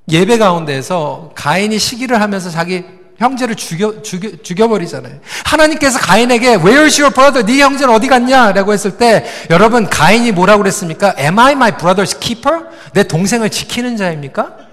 예배 0.09 0.39
가운데서 0.39 1.33
가인이 1.35 1.79
시기를 1.79 2.21
하면서 2.21 2.51
자기 2.51 2.85
형제를 3.19 3.55
죽여, 3.55 4.03
죽여, 4.03 4.31
죽여버리잖아요. 4.43 5.21
하나님께서 5.45 5.99
가인에게 5.99 6.57
Where's 6.57 7.01
your 7.01 7.11
brother? 7.15 7.45
네 7.45 7.63
형제는 7.63 7.95
어디 7.95 8.09
갔냐? 8.09 8.53
라고 8.53 8.73
했을 8.73 8.97
때 8.97 9.25
여러분 9.51 9.89
가인이 9.89 10.33
뭐라고 10.33 10.63
그랬습니까? 10.63 11.15
Am 11.19 11.39
I 11.39 11.53
my 11.53 11.73
brother's 11.73 12.19
keeper? 12.19 12.65
내 12.93 13.05
동생을 13.05 13.51
지키는 13.51 13.97
자입니까? 13.97 14.63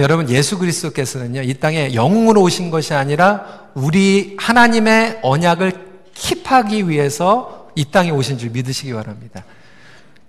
여러분 0.00 0.28
예수 0.28 0.58
그리스도께서는요 0.58 1.42
이 1.42 1.54
땅에 1.54 1.94
영웅으로 1.94 2.42
오신 2.42 2.70
것이 2.70 2.94
아니라 2.94 3.68
우리 3.74 4.36
하나님의 4.38 5.20
언약을 5.22 5.72
킵하기 6.14 6.88
위해서 6.88 7.68
이 7.74 7.84
땅에 7.84 8.10
오신 8.10 8.38
줄 8.38 8.50
믿으시기 8.50 8.92
바랍니다. 8.92 9.44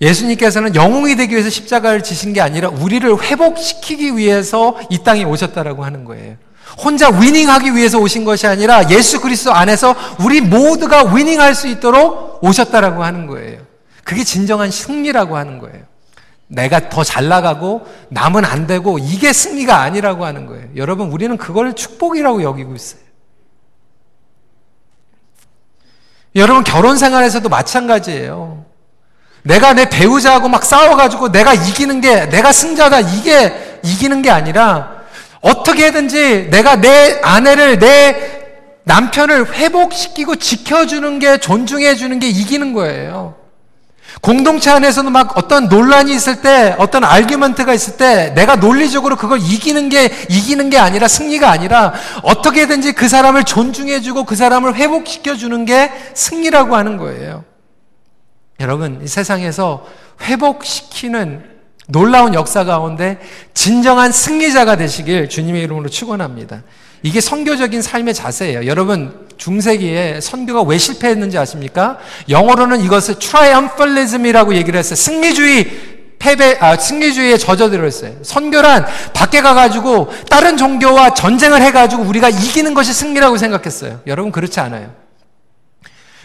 예수님께서는 0.02 0.76
영웅이 0.76 1.16
되기 1.16 1.34
위해서 1.34 1.50
십자가를 1.50 2.04
지신 2.04 2.32
게 2.32 2.42
아니라 2.42 2.70
우리를 2.70 3.22
회복시키기 3.22 4.16
위해서 4.16 4.80
이 4.90 5.00
땅에 5.00 5.24
오셨다라고 5.24 5.84
하는 5.84 6.06
거예요. 6.06 6.36
혼자 6.78 7.10
위닝하기 7.10 7.76
위해서 7.76 7.98
오신 7.98 8.24
것이 8.24 8.48
아니라 8.48 8.90
예수 8.92 9.20
그리스도 9.20 9.52
안에서 9.52 9.96
우리 10.24 10.40
모두가 10.40 11.14
위닝할 11.14 11.56
수 11.56 11.68
있도록 11.68 12.44
오셨다라고 12.44 13.04
하는 13.04 13.28
거예요. 13.28 13.60
그게 14.04 14.24
진정한 14.24 14.72
승리라고 14.72 15.36
하는 15.36 15.60
거예요. 15.60 15.84
내가 16.50 16.90
더 16.90 17.04
잘 17.04 17.28
나가고 17.28 17.86
남은 18.10 18.44
안 18.44 18.68
되고 18.68 18.98
이게 19.00 19.32
승리가 19.32 19.82
아니라고 19.82 20.26
하는 20.26 20.48
거예요. 20.48 20.68
여러분, 20.76 21.12
우리는 21.12 21.38
그걸 21.38 21.74
축복이라고 21.74 22.44
여기고 22.44 22.76
있어요. 22.76 23.02
여러분, 26.36 26.64
결혼 26.64 26.98
생활에서도 26.98 27.48
마찬가지예요. 27.48 28.66
내가 29.44 29.74
내 29.74 29.90
배우자하고 29.90 30.50
막 30.50 30.66
싸워가지고 30.66 31.32
내가 31.32 31.54
이기는 31.54 32.02
게, 32.02 32.26
내가 32.26 32.52
승자다, 32.52 33.00
이게 33.00 33.80
이기는 33.84 34.22
게 34.22 34.30
아니라 34.30 35.00
어떻게든지 35.42 36.50
내가 36.50 36.76
내 36.76 37.20
아내를, 37.22 37.80
내 37.80 38.50
남편을 38.84 39.54
회복시키고 39.54 40.36
지켜주는 40.36 41.20
게, 41.20 41.38
존중해주는 41.38 42.20
게 42.20 42.28
이기는 42.28 42.74
거예요. 42.74 43.39
공동체 44.22 44.70
안에서는 44.70 45.12
막 45.12 45.38
어떤 45.38 45.70
논란이 45.70 46.14
있을 46.14 46.42
때, 46.42 46.76
어떤 46.78 47.04
알규먼트가 47.04 47.74
있을 47.74 47.98
때, 47.98 48.34
내가 48.36 48.56
논리적으로 48.56 49.16
그걸 49.16 49.40
이기는 49.40 49.90
게, 49.90 50.12
이기는 50.30 50.70
게 50.70 50.78
아니라 50.78 51.08
승리가 51.08 51.50
아니라 51.50 51.94
어떻게든지 52.24 52.94
그 52.94 53.08
사람을 53.08 53.44
존중해주고 53.44 54.26
그 54.26 54.36
사람을 54.36 54.76
회복시켜주는 54.76 55.66
게 55.66 55.92
승리라고 56.14 56.76
하는 56.76 56.98
거예요. 56.98 57.44
여러분, 58.60 59.00
이 59.04 59.08
세상에서 59.08 59.86
회복시키는 60.22 61.59
놀라운 61.90 62.36
역사 62.36 62.64
가운데 62.64 63.18
진정한 63.54 64.12
승리자가 64.12 64.76
되시길 64.78 65.28
주님의 65.28 65.64
이름으로 65.64 65.90
축원합니다. 65.90 66.62
이게 67.02 67.20
선교적인 67.20 67.82
삶의 67.82 68.14
자세예요. 68.14 68.68
여러분, 68.68 69.28
중세기에 69.38 70.22
선교가 70.22 70.62
왜 70.64 70.78
실패했는지 70.78 71.38
아십니까? 71.38 71.98
영어로는 72.30 72.82
이것을 72.82 73.16
triumphalism이라고 73.20 74.54
얘기를 74.54 74.78
했어요. 74.78 74.96
승리주의 74.96 75.90
패배, 76.20 76.58
아, 76.60 76.78
승리주의에 76.78 77.38
젖어들어 77.38 77.88
있어요. 77.88 78.14
선교란 78.22 78.86
밖에 79.14 79.42
가가지고 79.42 80.12
다른 80.30 80.58
종교와 80.58 81.14
전쟁을 81.14 81.62
해가지고 81.62 82.04
우리가 82.04 82.30
이기는 82.30 82.74
것이 82.74 82.94
승리라고 82.94 83.38
생각했어요. 83.38 84.02
여러분 84.06 84.32
그렇지 84.32 84.60
않아요. 84.60 84.94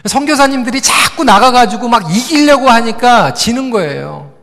선교사님들이 0.05 0.81
자꾸 0.81 1.23
나가가지고 1.23 1.87
막 1.87 2.13
이기려고 2.13 2.69
하니까 2.69 3.33
지는 3.33 3.71
거예요. 3.71 4.34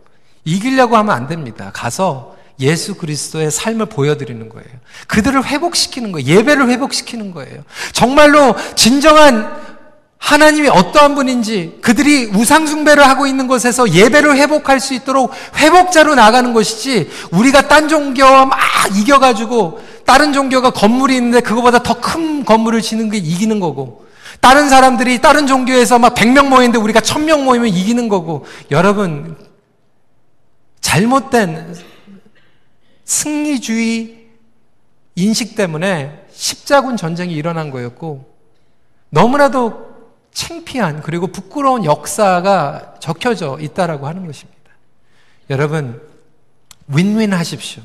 이기려고 0.45 0.97
하면 0.97 1.15
안 1.15 1.29
됩니다. 1.29 1.71
가서 1.73 2.37
예수 2.61 2.95
그리스도의 2.95 3.51
삶을 3.51 3.87
보여드리는 3.87 4.49
거예요. 4.49 4.69
그들을 5.09 5.45
회복시키는 5.45 6.13
거예요. 6.13 6.27
예배를 6.27 6.69
회복시키는 6.69 7.33
거예요. 7.33 7.63
정말로 7.93 8.55
진정한 8.77 9.73
하나님이 10.19 10.69
어떠한 10.69 11.17
분인지 11.17 11.79
그들이 11.83 12.27
우상숭배를 12.27 13.09
하고 13.09 13.27
있는 13.27 13.49
곳에서 13.49 13.91
예배를 13.91 14.37
회복할 14.37 14.79
수 14.79 14.95
있도록 14.95 15.33
회복자로 15.57 16.15
나가는 16.15 16.53
것이지 16.53 17.11
우리가 17.33 17.67
딴 17.67 17.89
종교와 17.89 18.47
막 18.47 18.59
이겨가지고 18.95 19.83
다른 20.07 20.33
종교가 20.33 20.71
건물이 20.71 21.17
있는데 21.17 21.41
그거보다 21.41 21.83
더 21.83 21.95
큰 21.95 22.45
건물을 22.45 22.83
지는 22.83 23.11
게 23.11 23.17
이기는 23.19 23.59
거고 23.59 24.07
다른 24.41 24.69
사람들이 24.69 25.21
다른 25.21 25.47
종교에서 25.47 25.99
막 25.99 26.15
100명 26.15 26.47
모이는데 26.49 26.79
우리가 26.79 27.01
1000명 27.01 27.43
모이면 27.43 27.69
이기는 27.69 28.09
거고 28.09 28.45
여러분 28.71 29.37
잘못된 30.83 31.75
승리주의 33.05 34.29
인식 35.15 35.57
때문에 35.57 36.27
십자군 36.31 36.97
전쟁이 36.97 37.35
일어난 37.35 37.71
거였고 37.71 38.31
너무나도 39.11 39.93
창피한 40.33 41.03
그리고 41.03 41.27
부끄러운 41.27 41.85
역사가 41.85 42.97
적혀져 43.01 43.59
있다라고 43.61 44.07
하는 44.07 44.27
것입니다. 44.27 44.71
여러분 45.51 46.01
윈윈 46.89 47.33
하십시오. 47.33 47.83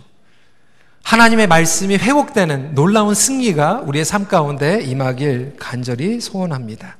하나님의 1.03 1.47
말씀이 1.47 1.95
회복되는 1.95 2.75
놀라운 2.75 3.15
승리가 3.15 3.83
우리의 3.85 4.03
삶 4.03 4.27
가운데 4.27 4.81
임하길 4.81 5.55
간절히 5.57 6.19
소원합니다. 6.19 6.97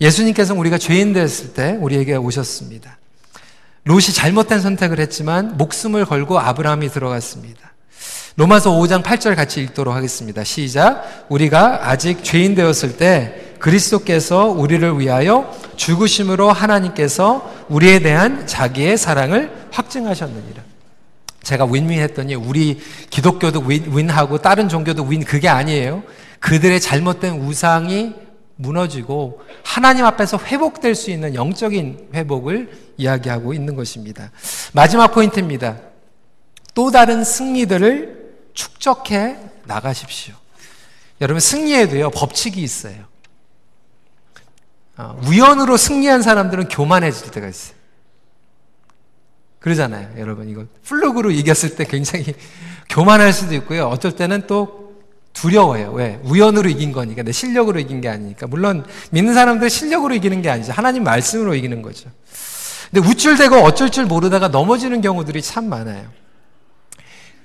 예수님께서 0.00 0.54
우리가 0.54 0.78
죄인 0.78 1.12
됐을 1.12 1.54
때 1.54 1.76
우리에게 1.80 2.16
오셨습니다. 2.16 2.98
롯이 3.88 4.02
잘못된 4.12 4.60
선택을 4.60 5.00
했지만 5.00 5.56
목숨을 5.56 6.04
걸고 6.04 6.38
아브라함이 6.38 6.90
들어갔습니다. 6.90 7.72
로마서 8.36 8.72
5장 8.72 9.02
8절 9.02 9.34
같이 9.34 9.62
읽도록 9.62 9.94
하겠습니다. 9.94 10.44
시작. 10.44 11.24
우리가 11.30 11.88
아직 11.88 12.22
죄인 12.22 12.54
되었을 12.54 12.98
때 12.98 13.54
그리스도께서 13.58 14.44
우리를 14.44 15.00
위하여 15.00 15.50
죽으심으로 15.76 16.52
하나님께서 16.52 17.50
우리에 17.70 18.00
대한 18.00 18.46
자기의 18.46 18.98
사랑을 18.98 19.50
확증하셨느니라. 19.70 20.62
제가 21.42 21.64
윈윈 21.64 21.98
했더니 21.98 22.34
우리 22.34 22.82
기독교도 23.08 23.60
윈, 23.60 24.10
하고 24.10 24.36
다른 24.36 24.68
종교도 24.68 25.04
윈 25.04 25.24
그게 25.24 25.48
아니에요. 25.48 26.02
그들의 26.40 26.78
잘못된 26.78 27.40
우상이 27.40 28.12
무너지고 28.58 29.40
하나님 29.62 30.04
앞에서 30.04 30.36
회복될 30.36 30.94
수 30.94 31.10
있는 31.10 31.34
영적인 31.34 32.10
회복을 32.12 32.92
이야기하고 32.96 33.54
있는 33.54 33.76
것입니다. 33.76 34.30
마지막 34.72 35.08
포인트입니다. 35.08 35.78
또 36.74 36.90
다른 36.90 37.24
승리들을 37.24 38.34
축적해 38.54 39.38
나가십시오. 39.64 40.34
여러분 41.20 41.40
승리에도요 41.40 42.10
법칙이 42.10 42.60
있어요. 42.60 43.04
어, 44.96 45.16
우연으로 45.24 45.76
승리한 45.76 46.22
사람들은 46.22 46.68
교만해질 46.68 47.30
때가 47.30 47.46
있어요. 47.46 47.78
그러잖아요, 49.60 50.18
여러분. 50.18 50.48
이거 50.48 50.64
fluke로 50.84 51.30
이겼을 51.30 51.76
때 51.76 51.84
굉장히 51.84 52.34
교만할 52.90 53.32
수도 53.32 53.54
있고요. 53.54 53.86
어쩔 53.86 54.16
때는 54.16 54.46
또 54.48 54.87
두려워요. 55.32 55.92
왜? 55.92 56.18
우연으로 56.24 56.68
이긴 56.68 56.92
거니까. 56.92 57.22
내 57.22 57.32
실력으로 57.32 57.78
이긴 57.78 58.00
게 58.00 58.08
아니니까. 58.08 58.46
물론 58.46 58.84
믿는 59.10 59.34
사람들 59.34 59.70
실력으로 59.70 60.14
이기는 60.14 60.42
게 60.42 60.50
아니죠. 60.50 60.72
하나님 60.72 61.04
말씀으로 61.04 61.54
이기는 61.54 61.82
거죠. 61.82 62.10
근데 62.90 63.08
우쭐대고 63.08 63.56
어쩔 63.56 63.90
줄 63.90 64.06
모르다가 64.06 64.48
넘어지는 64.48 65.00
경우들이 65.00 65.42
참 65.42 65.68
많아요. 65.68 66.06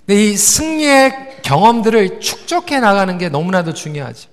근데 0.06 0.24
이 0.24 0.38
승리의 0.38 1.40
경험들을 1.44 2.20
축적해 2.20 2.80
나가는 2.80 3.18
게 3.18 3.30
너무나도 3.30 3.74
중요하죠. 3.74 4.30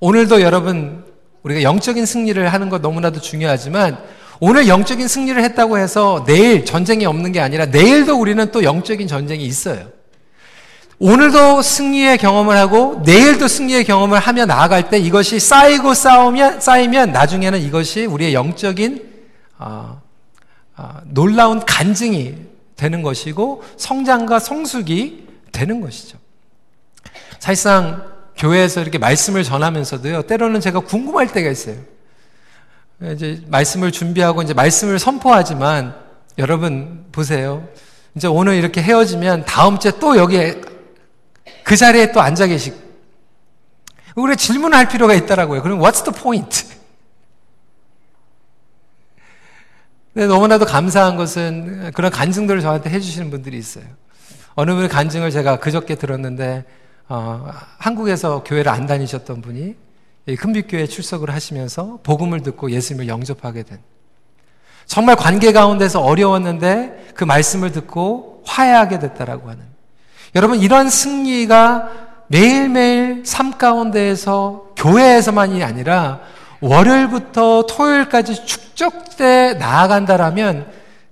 오늘도 0.00 0.42
여러분 0.42 1.04
우리가 1.42 1.62
영적인 1.62 2.06
승리를 2.06 2.46
하는 2.48 2.68
것 2.68 2.80
너무나도 2.80 3.20
중요하지만 3.20 3.98
오늘 4.40 4.68
영적인 4.68 5.08
승리를 5.08 5.42
했다고 5.42 5.78
해서 5.78 6.24
내일 6.26 6.64
전쟁이 6.64 7.06
없는 7.06 7.32
게 7.32 7.40
아니라 7.40 7.66
내일도 7.66 8.18
우리는 8.20 8.50
또 8.52 8.62
영적인 8.62 9.08
전쟁이 9.08 9.44
있어요. 9.44 9.88
오늘도 11.00 11.62
승리의 11.62 12.18
경험을 12.18 12.56
하고 12.56 13.00
내일도 13.04 13.46
승리의 13.46 13.84
경험을 13.84 14.18
하며 14.18 14.46
나아갈 14.46 14.90
때 14.90 14.98
이것이 14.98 15.38
쌓이고 15.38 15.94
쌓으면 15.94 16.60
쌓이면 16.60 17.12
나중에는 17.12 17.60
이것이 17.60 18.06
우리의 18.06 18.34
영적인 18.34 19.08
어, 19.58 20.02
어, 20.76 21.00
놀라운 21.04 21.64
간증이 21.64 22.34
되는 22.74 23.02
것이고 23.02 23.62
성장과 23.76 24.40
성숙이 24.40 25.26
되는 25.52 25.80
것이죠. 25.80 26.18
사실상 27.38 28.04
교회에서 28.36 28.80
이렇게 28.80 28.98
말씀을 28.98 29.42
전하면서도요, 29.42 30.22
때로는 30.22 30.60
제가 30.60 30.80
궁금할 30.80 31.28
때가 31.32 31.50
있어요. 31.50 31.76
이제 33.12 33.42
말씀을 33.46 33.92
준비하고 33.92 34.42
이제 34.42 34.54
말씀을 34.54 34.98
선포하지만 34.98 35.94
여러분 36.38 37.04
보세요. 37.12 37.66
이제 38.16 38.26
오늘 38.26 38.54
이렇게 38.54 38.82
헤어지면 38.82 39.44
다음 39.44 39.78
주에 39.78 39.92
또 40.00 40.16
여기에 40.16 40.60
그 41.68 41.76
자리에 41.76 42.12
또 42.12 42.22
앉아 42.22 42.46
계시고 42.46 42.78
우리 44.16 44.38
질문할 44.38 44.88
필요가 44.88 45.12
있다라고요. 45.12 45.62
그럼 45.62 45.80
what's 45.80 46.02
the 46.02 46.18
point? 46.18 46.66
근데 50.14 50.26
너무나도 50.26 50.64
감사한 50.64 51.16
것은 51.16 51.92
그런 51.92 52.10
간증들을 52.10 52.62
저한테 52.62 52.88
해주시는 52.88 53.30
분들이 53.30 53.58
있어요. 53.58 53.84
어느 54.54 54.72
분의 54.72 54.88
간증을 54.88 55.30
제가 55.30 55.60
그저께 55.60 55.96
들었는데 55.96 56.64
어, 57.06 57.50
한국에서 57.76 58.42
교회를 58.44 58.72
안 58.72 58.86
다니셨던 58.86 59.42
분이 59.42 59.76
큰빛교회 60.38 60.86
출석을 60.86 61.28
하시면서 61.28 62.00
복음을 62.02 62.42
듣고 62.42 62.70
예수님을 62.70 63.08
영접하게 63.08 63.64
된 63.64 63.78
정말 64.86 65.16
관계 65.16 65.52
가운데서 65.52 66.00
어려웠는데 66.00 67.10
그 67.14 67.24
말씀을 67.24 67.72
듣고 67.72 68.42
화해하게 68.46 69.00
됐다라고 69.00 69.50
하는 69.50 69.67
여러분 70.34 70.58
이런 70.60 70.90
승리가 70.90 71.88
매일매일 72.28 73.22
삶 73.24 73.56
가운데에서 73.56 74.66
교회에서만이 74.76 75.64
아니라 75.64 76.20
월요일부터 76.60 77.66
토요일까지 77.68 78.44
축적돼 78.44 79.54
나아간다라면 79.54 80.66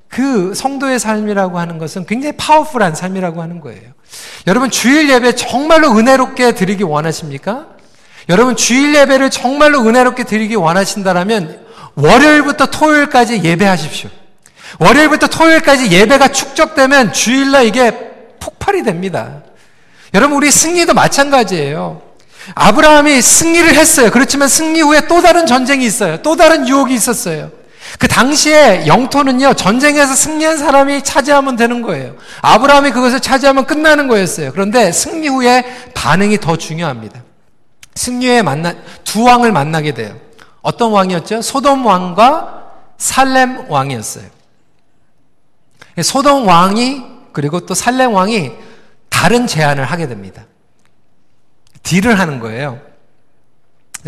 그 0.08 0.54
성도의 0.54 0.98
삶이라고 0.98 1.58
하는 1.58 1.78
것은 1.78 2.06
굉장히 2.06 2.36
파워풀한 2.36 2.94
삶이라고 2.94 3.42
하는 3.42 3.60
거예요. 3.60 3.92
여러분 4.46 4.70
주일 4.70 5.10
예배 5.10 5.34
정말로 5.34 5.96
은혜롭게 5.96 6.52
드리기 6.52 6.82
원하십니까? 6.84 7.66
여러분 8.28 8.56
주일 8.56 8.94
예배를 8.94 9.30
정말로 9.30 9.82
은혜롭게 9.82 10.24
드리기 10.24 10.54
원하신다라면 10.54 11.66
월요일부터 11.94 12.66
토요일까지 12.66 13.42
예배하십시오. 13.42 14.10
월요일부터 14.78 15.28
토요일까지 15.28 15.90
예배가 15.90 16.28
축적되면 16.28 17.12
주일날 17.12 17.66
이게 17.66 18.05
폭발이 18.46 18.84
됩니다. 18.84 19.42
여러분 20.14 20.36
우리 20.36 20.50
승리도 20.50 20.94
마찬가지예요. 20.94 22.00
아브라함이 22.54 23.20
승리를 23.20 23.74
했어요. 23.74 24.10
그렇지만 24.12 24.46
승리 24.48 24.80
후에 24.80 25.08
또 25.08 25.20
다른 25.20 25.46
전쟁이 25.46 25.84
있어요. 25.84 26.22
또 26.22 26.36
다른 26.36 26.68
유혹이 26.68 26.94
있었어요. 26.94 27.50
그 27.98 28.06
당시에 28.06 28.86
영토는요, 28.86 29.54
전쟁에서 29.54 30.14
승리한 30.14 30.58
사람이 30.58 31.02
차지하면 31.02 31.56
되는 31.56 31.82
거예요. 31.82 32.14
아브라함이 32.42 32.92
그것을 32.92 33.20
차지하면 33.20 33.66
끝나는 33.66 34.06
거였어요. 34.06 34.52
그런데 34.52 34.92
승리 34.92 35.28
후에 35.28 35.64
반응이 35.94 36.38
더 36.38 36.56
중요합니다. 36.56 37.22
승리 37.94 38.28
후에 38.28 38.42
만나, 38.42 38.74
두 39.02 39.24
왕을 39.24 39.50
만나게 39.50 39.94
돼요. 39.94 40.14
어떤 40.62 40.92
왕이었죠? 40.92 41.42
소돔 41.42 41.84
왕과 41.84 42.64
살렘 42.98 43.70
왕이었어요. 43.70 44.24
소돔 46.02 46.46
왕이, 46.46 47.15
그리고 47.36 47.60
또 47.60 47.74
살렘 47.74 48.14
왕이 48.14 48.50
다른 49.10 49.46
제안을 49.46 49.84
하게 49.84 50.08
됩니다. 50.08 50.46
딜을 51.82 52.18
하는 52.18 52.40
거예요. 52.40 52.80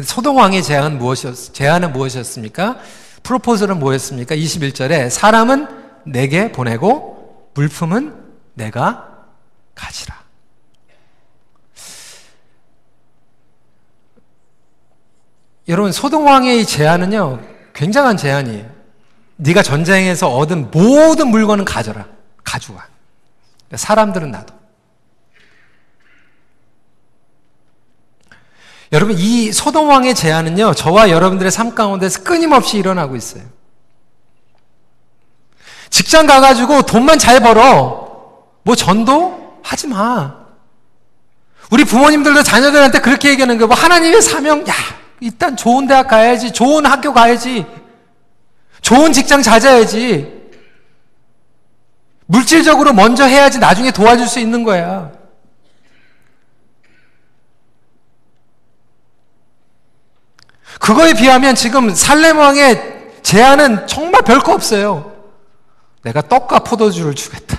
소돔 0.03 0.35
왕의 0.35 0.63
제안은 0.63 0.97
무엇이었, 0.97 1.53
제안은 1.53 1.93
무엇이었습니까? 1.93 2.79
프로포즈는 3.25 3.81
뭐였습니까? 3.81 4.35
21절에 4.35 5.11
사람은 5.11 5.69
내게 6.07 6.51
보내고 6.53 7.51
물품은 7.53 8.17
내가 8.55 9.27
가지라. 9.75 10.17
여러분 15.69 15.93
소동 15.93 16.27
왕의 16.27 16.65
제안은요 16.65 17.43
굉장한 17.75 18.17
제안이에요. 18.17 18.71
네가 19.37 19.63
전쟁에서 19.63 20.35
얻은 20.35 20.71
모든 20.71 21.29
물건은 21.29 21.67
가져라. 21.67 22.07
가져와. 22.43 22.89
사람들은 23.75 24.31
나도. 24.31 24.55
여러분 28.93 29.17
이 29.19 29.53
소돔 29.53 29.89
왕의 29.89 30.15
제안은요. 30.15 30.75
저와 30.75 31.11
여러분들의 31.11 31.53
삶 31.53 31.75
가운데서 31.75 32.23
끊임없이 32.23 32.79
일어나고 32.79 33.17
있어요. 33.17 33.43
직장 35.91 36.27
가가지고 36.27 36.83
돈만 36.83 37.19
잘 37.19 37.41
벌어. 37.41 38.09
뭐 38.63 38.75
전도 38.75 39.61
하지 39.63 39.87
마. 39.89 40.37
우리 41.71 41.85
부모님들도 41.85 42.43
자녀들한테 42.43 43.01
그렇게 43.01 43.31
얘기하는 43.31 43.59
거뭐 43.59 43.75
하나님의 43.75 44.23
사명, 44.23 44.67
야, 44.69 44.75
일단 45.21 45.57
좋은 45.57 45.87
대학 45.87 46.09
가야지, 46.09 46.53
좋은 46.53 46.87
학교 46.87 47.13
가야지, 47.13 47.67
좋은 48.81 49.13
직장 49.13 49.43
찾아야지. 49.43 50.38
물질적으로 52.29 52.93
먼저 52.93 53.25
해야지 53.25 53.59
나중에 53.59 53.91
도와줄 53.91 54.29
수 54.29 54.39
있는 54.39 54.63
거야. 54.63 55.11
그거에 60.79 61.15
비하면 61.15 61.55
지금 61.55 61.95
살렘왕의 61.95 63.21
제안은 63.23 63.87
정말 63.87 64.23
별거 64.23 64.53
없어요. 64.53 65.13
내가 66.03 66.21
떡과 66.21 66.61
포도주를 66.61 67.15
주겠다. 67.15 67.59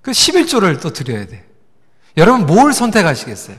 그 0.00 0.12
11조를 0.12 0.80
또 0.80 0.92
드려야 0.92 1.26
돼. 1.26 1.44
여러분 2.16 2.46
뭘 2.46 2.72
선택하시겠어요? 2.72 3.56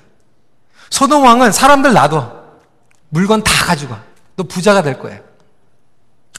소돔 0.89 1.21
왕은 1.21 1.51
사람들 1.51 1.91
놔둬. 1.91 2.45
물건 3.09 3.43
다 3.43 3.65
가지고 3.65 3.95
너 4.38 4.43
부자가 4.43 4.81
될 4.81 4.99
거예요. 4.99 5.21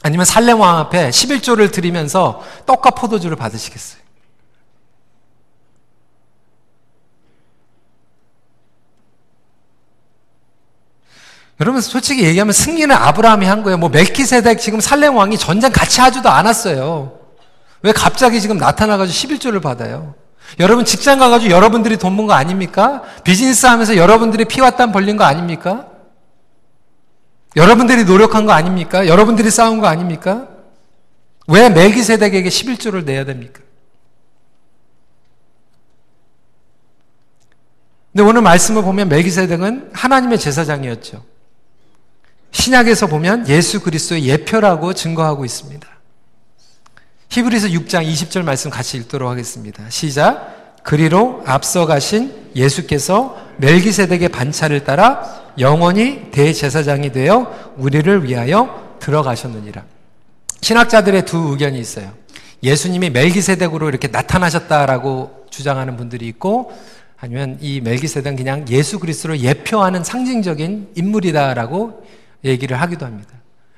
아니면 0.03 0.25
살렘 0.25 0.59
왕 0.59 0.77
앞에 0.77 1.09
11조를 1.09 1.71
드리면서 1.71 2.41
떡과 2.65 2.91
포도주를 2.91 3.35
받으시겠어요? 3.35 4.01
여러분 11.59 11.81
솔직히 11.81 12.23
얘기하면 12.23 12.53
승리는 12.53 12.95
아브라함이 12.95 13.45
한 13.45 13.63
거예요. 13.63 13.77
뭐 13.77 13.89
멜키세덱 13.89 14.59
지금 14.59 14.79
살렘 14.79 15.15
왕이 15.15 15.37
전쟁 15.37 15.71
같이 15.71 16.01
하지도 16.01 16.29
않았어요. 16.29 17.13
왜 17.81 17.91
갑자기 17.91 18.39
지금 18.41 18.57
나타나가지고 18.57 19.35
11조를 19.35 19.61
받아요? 19.61 20.13
여러분 20.59 20.85
직장 20.85 21.19
가가지고 21.19 21.51
여러분들이 21.51 21.97
돈 21.97 22.15
번 22.15 22.27
거 22.27 22.33
아닙니까? 22.33 23.01
비즈니스 23.23 23.65
하면서 23.65 23.97
여러분들이 23.97 24.45
피와 24.45 24.71
땀 24.71 24.91
벌린 24.91 25.17
거 25.17 25.23
아닙니까? 25.23 25.86
여러분들이 27.57 28.05
노력한 28.05 28.45
거 28.45 28.53
아닙니까? 28.53 29.07
여러분들이 29.07 29.49
싸운 29.49 29.79
거 29.79 29.87
아닙니까? 29.87 30.47
왜 31.47 31.69
멜기세덱에게 31.69 32.47
11조를 32.47 33.03
내야 33.03 33.25
됩니까? 33.25 33.61
근데 38.13 38.23
오늘 38.23 38.41
말씀을 38.41 38.83
보면 38.83 39.09
멜기세덱은 39.09 39.89
하나님의 39.91 40.39
제사장이었죠. 40.39 41.25
신약에서 42.51 43.07
보면 43.07 43.47
예수 43.49 43.81
그리스도의 43.81 44.25
예표라고 44.27 44.93
증거하고 44.93 45.43
있습니다. 45.43 45.87
히브리서 47.29 47.69
6장 47.69 48.07
20절 48.07 48.43
말씀 48.43 48.69
같이 48.69 48.97
읽도록 48.97 49.29
하겠습니다. 49.29 49.83
시작. 49.89 50.83
그리로 50.83 51.43
앞서 51.45 51.85
가신 51.85 52.51
예수께서 52.55 53.37
멜기세덱의 53.57 54.29
반차를 54.29 54.83
따라 54.83 55.46
영원히 55.59 56.29
대제사장이 56.31 57.11
되어 57.11 57.73
우리를 57.77 58.23
위하여 58.23 58.97
들어가셨느니라. 58.99 59.83
신학자들의 60.61 61.25
두 61.25 61.37
의견이 61.51 61.79
있어요. 61.79 62.11
예수님이 62.63 63.09
멜기세덱으로 63.11 63.89
이렇게 63.89 64.07
나타나셨다라고 64.07 65.45
주장하는 65.49 65.97
분들이 65.97 66.27
있고 66.27 66.71
아니면 67.17 67.57
이 67.61 67.81
멜기세덱은 67.81 68.35
그냥 68.35 68.65
예수 68.69 68.99
그리스도를 68.99 69.41
예표하는 69.41 70.03
상징적인 70.03 70.89
인물이다라고 70.95 72.05
얘기를 72.45 72.79
하기도 72.79 73.05
합니다. 73.05 73.29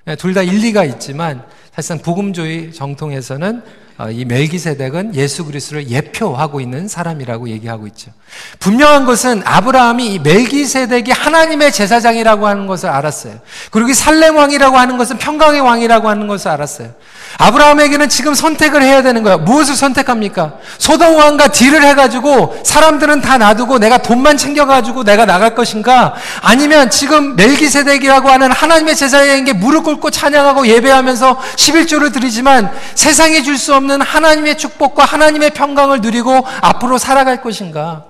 네, 0.06 0.16
둘다 0.16 0.44
일리가 0.44 0.86
있지만 0.86 1.44
사실상 1.74 2.00
복음주의 2.00 2.74
정통에서는 2.74 3.58
어, 3.58 3.64
이 4.12 4.24
멜기세덱은 4.24 5.16
예수 5.16 5.44
그리스도를 5.44 5.90
예표하고 5.90 6.62
있는 6.62 6.88
사람이라고 6.88 7.50
얘기하고 7.50 7.86
있죠. 7.88 8.12
분명한 8.60 9.06
것은 9.06 9.42
아브라함이 9.44 10.14
이 10.14 10.20
멜기세덱이 10.20 11.12
하나님의 11.12 11.74
제사장이라고 11.74 12.48
하는 12.48 12.66
것을 12.66 12.88
알았어요. 12.88 13.40
그리고 13.72 13.94
살렘 13.94 14.38
왕이라고 14.38 14.78
하는 14.78 14.98
것은 14.98 15.18
평강의 15.18 15.60
왕이라고 15.60 16.08
하는 16.08 16.28
것을 16.28 16.50
알았어요. 16.50 16.92
아브라함에게는 17.38 18.08
지금 18.08 18.34
선택을 18.34 18.82
해야 18.82 19.02
되는 19.04 19.22
거야. 19.22 19.36
무엇을 19.38 19.76
선택합니까? 19.76 20.54
소돔 20.78 21.16
왕과 21.16 21.50
딜을 21.50 21.84
해가지고 21.84 22.62
사람들은 22.64 23.22
다 23.22 23.38
놔두고 23.38 23.80
내가 23.80 23.98
돈만 23.98 24.38
챙겨가지고 24.38 25.04
내가 25.04 25.26
나갈 25.26 25.56
것인가? 25.56 26.16
아니면 26.42 26.90
지금 26.90 27.36
멜기세덱이라고 27.36 28.30
하는 28.30 28.52
하나님의 28.52 28.96
제사장에게 28.96 29.54
무릎 29.54 29.84
꿇고 29.84 30.10
찬양하고 30.10 30.68
예배하면서 30.68 31.38
11조를 31.58 32.14
드리지만 32.14 32.72
세상에 32.96 33.42
줄수 33.42 33.76
없는 33.76 33.89
하나님의 34.02 34.58
축복과 34.58 35.06
하나님의 35.06 35.52
평강을 35.52 36.02
누리고 36.02 36.32
앞으로 36.62 36.98
살아갈 36.98 37.42
것인가? 37.42 38.06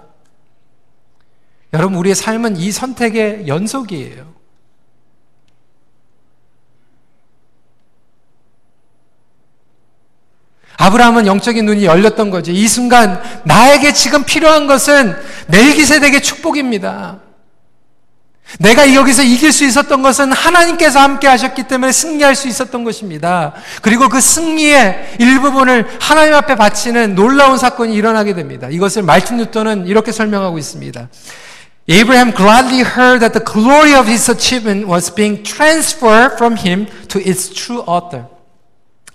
여러분, 1.74 1.98
우리의 1.98 2.16
삶은 2.16 2.58
이 2.58 2.72
선택의 2.72 3.48
연속이에요. 3.48 4.40
아브라함은 10.78 11.28
영적인 11.28 11.66
눈이 11.66 11.86
열렸던 11.86 12.30
거죠. 12.30 12.54
이 12.54 12.68
순간 12.68 13.22
나에게 13.44 13.92
지금 13.94 14.24
필요한 14.24 14.66
것은 14.66 15.14
멜기세덱의 15.48 16.24
축복입니다. 16.24 17.20
내가 18.58 18.94
여기서 18.94 19.24
이길 19.24 19.52
수 19.52 19.64
있었던 19.64 20.02
것은 20.02 20.32
하나님께서 20.32 21.00
함께 21.00 21.28
하셨기 21.28 21.64
때문에 21.64 21.92
승리할 21.92 22.36
수 22.36 22.48
있었던 22.48 22.84
것입니다. 22.84 23.54
그리고 23.82 24.10
그 24.10 24.20
승리의 24.20 25.18
일부분을 25.20 25.88
하나님 26.00 26.34
앞에 26.34 26.56
바치는 26.56 27.14
놀라운 27.14 27.58
사건이 27.58 27.94
일어나게 27.94 28.34
됩니다. 28.34 28.68
이것을 28.70 29.04
말틴 29.04 29.38
뉴턴은 29.38 29.86
이렇게 29.86 30.12
설명하고 30.12 30.58
있습니다. 30.58 31.10
Abraham 31.90 32.34
gladly 32.36 32.84
heard 32.84 33.20
that 33.20 33.34
the 33.34 33.44
glory 33.44 33.94
of 33.98 34.08
his 34.10 34.30
achievement 34.30 34.88
was 34.92 35.14
being 35.14 35.44
transferred 35.44 36.34
from 36.36 36.58
him 36.58 36.88
to 37.08 37.22
its 37.22 37.50
true 37.50 37.82
author. 37.88 38.26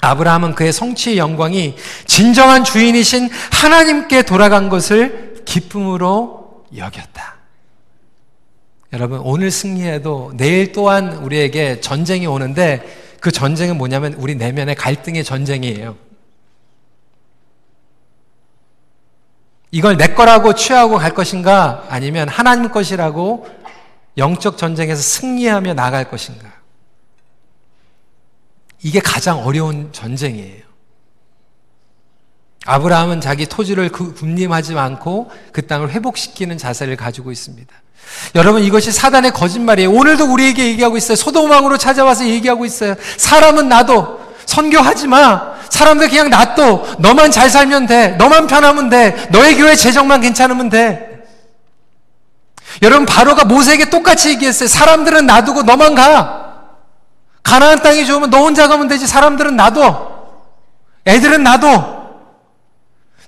아브라함은 0.01 0.55
그의 0.55 0.73
성취의 0.73 1.19
영광이 1.19 1.77
진정한 2.07 2.63
주인이신 2.63 3.31
하나님께 3.53 4.23
돌아간 4.23 4.69
것을 4.69 5.43
기쁨으로 5.45 6.65
여겼다. 6.77 7.34
여러분, 8.95 9.19
오늘 9.25 9.51
승리해도 9.51 10.35
내일 10.37 10.71
또한 10.71 11.15
우리에게 11.17 11.81
전쟁이 11.81 12.29
오는데 12.29 12.81
그 13.21 13.33
전쟁은 13.33 13.77
뭐냐면 13.77 14.15
우리 14.15 14.37
내면의 14.37 14.77
갈등의 14.77 15.25
전쟁이에요. 15.25 15.97
이걸 19.73 19.97
내 19.97 20.07
거라고 20.07 20.55
취하고 20.55 20.99
갈 20.99 21.13
것인가 21.13 21.87
아니면 21.89 22.29
하나님 22.29 22.71
것이라고 22.71 23.49
영적 24.17 24.59
전쟁에서 24.59 25.03
승리하며 25.03 25.75
나갈 25.75 26.09
것인가. 26.09 26.53
이게 28.81 29.01
가장 29.01 29.45
어려운 29.45 29.93
전쟁이에요. 29.93 30.63
아브라함은 32.67 33.21
자기 33.21 33.47
토지를 33.47 33.91
군림하지 33.91 34.79
않고 34.79 35.31
그 35.53 35.67
땅을 35.67 35.91
회복시키는 35.91 36.59
자세를 36.59 36.97
가지고 36.97 37.31
있습니다. 37.31 37.75
여러분 38.35 38.63
이것이 38.63 38.93
사단의 38.93 39.33
거짓말이에요. 39.33 39.91
오늘도 39.91 40.33
우리에게 40.33 40.67
얘기하고 40.67 40.97
있어요. 40.97 41.17
소돔왕으로 41.17 41.79
찾아와서 41.79 42.27
얘기하고 42.27 42.65
있어요. 42.65 42.95
사람은 43.17 43.69
나도 43.69 44.21
선교하지 44.47 45.09
마. 45.09 45.55
사람들 45.69 46.09
그냥 46.09 46.31
놔둬. 46.31 46.97
너만 46.99 47.31
잘 47.31 47.51
살면 47.51 47.87
돼. 47.87 48.11
너만 48.11 48.47
편하면 48.47 48.89
돼. 48.89 49.29
너의 49.31 49.57
교회 49.57 49.75
재정만 49.75 50.21
괜찮으면 50.21 50.69
돼. 50.69 51.25
여러분 52.83 53.07
바로가 53.07 53.45
모세에게 53.45 53.91
똑같이 53.91 54.31
얘기했어요. 54.31 54.69
사람들은 54.69 55.27
놔두고 55.27 55.63
너만 55.63 55.95
가. 55.95 56.43
가나안 57.43 57.83
땅이 57.83 58.07
좋으면 58.07 58.31
너 58.31 58.39
혼자 58.39 58.69
가면 58.69 58.89
되지. 58.89 59.07
사람들은 59.07 59.57
놔둬. 59.57 60.15
애들은 61.07 61.43
놔둬. 61.43 62.04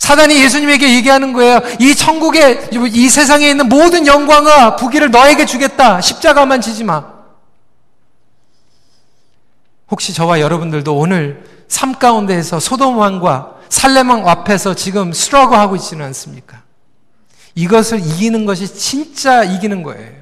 사단이 0.07 0.41
예수님에게 0.41 0.95
얘기하는 0.95 1.33
거예요. 1.33 1.59
이 1.81 1.93
천국에, 1.93 2.69
이 2.93 3.09
세상에 3.09 3.51
있는 3.51 3.69
모든 3.69 4.07
영광과 4.07 4.77
부귀를 4.77 5.11
너에게 5.11 5.45
주겠다. 5.47 6.01
십자가만 6.01 6.61
지지 6.61 6.85
마. 6.85 7.05
혹시 9.91 10.15
저와 10.15 10.39
여러분들도 10.39 10.97
오늘 10.97 11.45
삶 11.67 11.99
가운데에서 11.99 12.61
소돔왕과 12.61 13.57
살레망 13.69 14.29
앞에서 14.29 14.75
지금 14.75 15.13
스트러그하고 15.13 15.75
있지는 15.75 16.07
않습니까? 16.07 16.63
이것을 17.57 17.99
이기는 17.99 18.47
것이 18.47 18.73
진짜 18.73 19.43
이기는 19.43 19.83
거예요. 19.83 20.13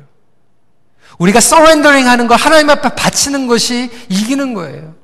우리가 1.18 1.40
서렌더링 1.40 2.08
하는 2.08 2.26
거, 2.26 2.34
하나님 2.36 2.70
앞에 2.70 2.94
바치는 2.94 3.48
것이 3.48 3.90
이기는 4.08 4.54
거예요. 4.54 4.94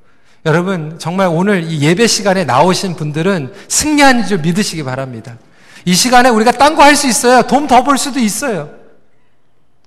여러분, 0.47 0.97
정말 0.99 1.29
오늘 1.29 1.65
이 1.65 1.83
예배 1.83 2.07
시간에 2.07 2.45
나오신 2.45 2.97
분들은 2.97 3.53
승리하는 3.69 4.27
줄 4.27 4.39
믿으시기 4.39 4.83
바랍니다. 4.85 5.37
이 5.85 5.95
시간에 5.95 6.29
우리가 6.31 6.53
딴 6.53 6.77
거 6.77 6.83
할 6.83 6.97
수 6.97 7.07
있어요. 7.07 7.43
돈 7.43 7.67
더 7.67 7.85
벌 7.85 7.99
수도 7.99 8.19
있어요. 8.21 8.71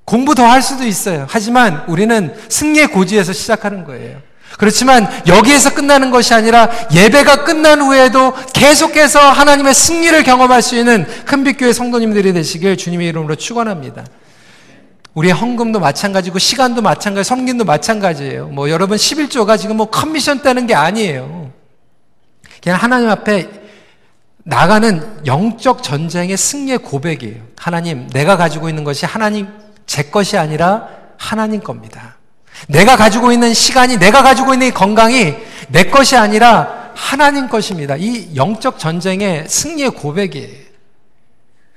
공부 0.06 0.36
더 0.36 0.45
할 0.45 0.62
수도 0.62 0.86
있어요. 0.86 1.26
하지만 1.30 1.84
우리는 1.88 2.34
승리의 2.49 2.88
고지에서 2.88 3.34
시작하는 3.34 3.84
거예요. 3.84 4.20
그렇지만 4.60 5.08
여기에서 5.26 5.74
끝나는 5.74 6.12
것이 6.12 6.34
아니라 6.36 6.70
예배가 6.93 7.43
끝난 7.45 7.82
후에도 7.82 8.36
계속해서 8.54 9.20
하나님의 9.20 9.74
승리를 9.74 10.22
경험할 10.24 10.62
수 10.62 10.76
있는 10.78 11.08
큰빛교회 11.26 11.74
성도님들이 11.74 12.34
되시길 12.34 12.78
주님의 12.78 13.08
이름으로 13.08 13.36
축원합니다. 13.36 14.04
우리의 15.14 15.34
헌금도 15.34 15.80
마찬가지고 15.80 16.39
시간도 16.39 16.82
마찬가지, 16.82 17.28
성김도 17.28 17.66
마찬가지예요. 17.66 18.47
뭐 18.47 18.70
여러분 18.70 18.97
11조가 18.97 19.59
지금 19.59 19.78
뭐 19.78 19.89
컨미션 19.89 20.41
떼는 20.41 20.66
게 20.66 20.74
아니에요. 20.74 21.51
그냥 22.61 22.80
하나님 22.82 23.09
앞에 23.09 23.49
나가는 24.43 25.26
영적 25.26 25.84
전쟁의 25.84 26.36
승리의 26.36 26.80
고백이에요. 26.80 27.41
하나님, 27.57 28.09
내가 28.09 28.38
가지고 28.38 28.70
있는 28.70 28.84
것이 28.84 29.05
하나님 29.05 29.47
제 29.86 30.03
것이 30.03 30.38
아니라 30.38 30.88
하나님 31.18 31.61
겁니다. 31.61 32.18
내가 32.68 32.97
가지고 32.97 33.32
있는 33.32 33.53
시간이, 33.53 33.97
내가 33.97 34.24
가지고 34.24 34.53
있는 34.53 34.74
건강이 34.74 35.36
내 35.70 35.84
것이 35.86 36.16
아니라 36.18 36.91
하나님 36.95 37.47
것입니다. 37.47 37.95
이 37.97 38.36
영적 38.36 38.80
전쟁의 38.80 39.45
승리의 39.47 39.91
고백이에요. 39.91 40.64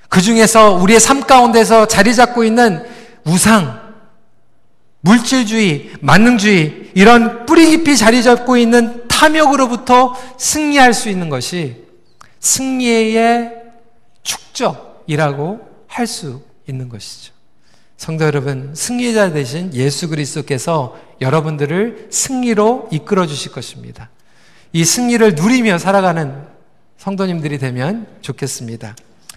그 0.09 0.21
중에서 0.21 0.73
우리의 0.75 1.01
삶 1.01 1.23
가운데서 1.23 1.87
자리 1.87 2.15
잡고 2.15 2.45
있는 2.45 2.96
우상, 3.27 3.95
물질주의, 5.01 5.91
만능주의, 6.01 6.93
이런 6.95 7.45
뿌리 7.47 7.71
깊이 7.71 7.97
자리 7.97 8.23
잡고 8.23 8.57
있는 8.57 9.07
탐욕으로부터 9.09 10.15
승리할 10.39 10.95
수 10.95 11.09
있는 11.09 11.29
것이 11.29 11.85
승리의 12.41 13.53
축적이라고 14.23 15.69
할 15.87 16.07
수 16.07 16.43
있는 16.69 16.89
것이죠. 16.89 17.33
성도 17.97 18.25
여러분, 18.25 18.75
승리자 18.75 19.33
되신 19.33 19.73
예수 19.75 20.09
그리스도께서 20.09 20.99
여러분들을 21.21 22.09
승리로 22.11 22.91
이끌어 22.93 23.27
주실 23.27 23.53
것입니다. 23.53 24.11
이 24.73 24.85
승리를 24.85 25.35
누리며 25.35 25.79
살아가는 25.79 26.35
성도님들이 26.99 27.59
되면 27.59 28.07
좋겠습니다. 28.21 28.95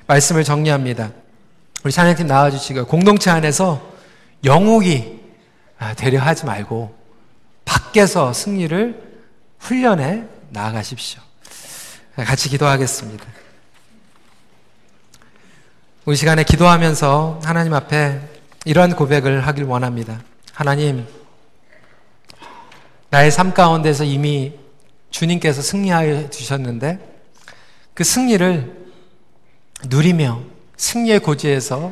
말씀을 0.08 0.44
정리합니다. 0.44 1.12
우리 1.84 1.94
찬양팀 1.94 2.28
나와주시고 2.28 2.88
공동체 2.88 3.30
안에서 3.30 3.82
영웅이 4.44 5.20
아, 5.78 5.94
되려 5.94 6.20
하지 6.20 6.46
말고 6.46 6.94
밖에서 7.64 8.34
승리를 8.34 9.02
훈련해 9.60 10.26
나아가십시오. 10.50 11.22
같이 12.16 12.50
기도하겠습니다. 12.50 13.26
우리 16.04 16.16
시간에 16.18 16.44
기도하면서 16.44 17.40
하나님 17.44 17.74
앞에 17.74 18.20
이러한 18.66 18.96
고백을 18.96 19.48
하길 19.48 19.64
원합니다. 19.64 20.20
하나님, 20.52 21.08
나의 23.10 23.32
삶 23.32 23.54
가운데서 23.54 24.04
이미 24.04 24.54
주님께서 25.12 25.62
승리하여 25.62 26.30
주셨는데 26.30 27.00
그 27.94 28.04
승리를 28.04 28.90
누리며 29.86 30.42
승리의 30.80 31.20
고지에서 31.20 31.92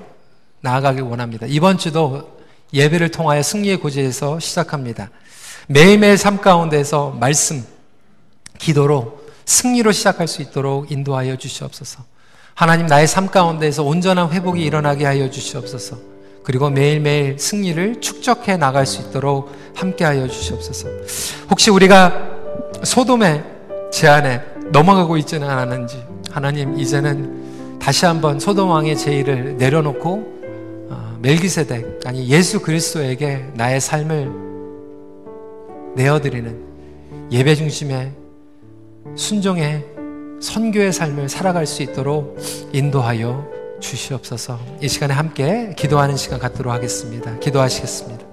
나아가길 0.61 1.01
원합니다. 1.03 1.45
이번 1.47 1.77
주도 1.77 2.37
예배를 2.73 3.11
통하여 3.11 3.43
승리의 3.43 3.77
고지에서 3.77 4.39
시작합니다. 4.39 5.09
매일매일 5.67 6.17
삶 6.17 6.37
가운데서 6.37 7.17
말씀, 7.19 7.63
기도로 8.57 9.19
승리로 9.45 9.91
시작할 9.91 10.27
수 10.27 10.41
있도록 10.41 10.89
인도하여 10.89 11.35
주시옵소서. 11.35 12.03
하나님 12.55 12.87
나의 12.87 13.07
삶 13.07 13.27
가운데서 13.27 13.83
온전한 13.83 14.31
회복이 14.31 14.63
일어나게 14.63 15.05
하여 15.05 15.29
주시옵소서. 15.29 15.97
그리고 16.43 16.69
매일매일 16.69 17.37
승리를 17.37 17.99
축적해 17.99 18.55
나갈 18.55 18.85
수 18.85 19.01
있도록 19.01 19.51
함께하여 19.75 20.29
주시옵소서. 20.29 20.87
혹시 21.49 21.69
우리가 21.69 22.29
소돔의 22.83 23.43
제안에 23.91 24.41
넘어가고 24.71 25.17
있지는 25.17 25.49
않았는지 25.49 26.01
하나님 26.31 26.79
이제는 26.79 27.46
다시 27.79 28.05
한번 28.05 28.39
소돔 28.39 28.69
왕의 28.69 28.97
제의를 28.97 29.57
내려놓고 29.57 30.87
어, 30.89 31.17
멜기세덱 31.21 32.01
아니 32.05 32.27
예수 32.27 32.61
그리스도에게 32.61 33.45
나의 33.53 33.79
삶을 33.81 34.47
내어드리는 35.95 36.67
예배 37.31 37.55
중심의 37.55 38.11
순종의 39.15 39.85
선교의 40.39 40.93
삶을 40.93 41.29
살아갈 41.29 41.65
수 41.65 41.81
있도록 41.81 42.37
인도하여 42.73 43.57
주시옵소서. 43.79 44.59
이 44.81 44.87
시간에 44.87 45.13
함께 45.13 45.73
기도하는 45.77 46.15
시간 46.15 46.39
갖도록 46.39 46.73
하겠습니다. 46.73 47.37
기도하시겠습니다. 47.39 48.26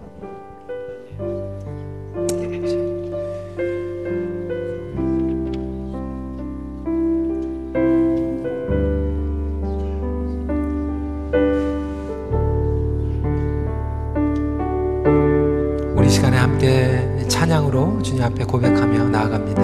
찬양으로 17.29 18.01
주님 18.03 18.23
앞에 18.23 18.45
고백하며 18.45 19.09
나아갑니다. 19.09 19.63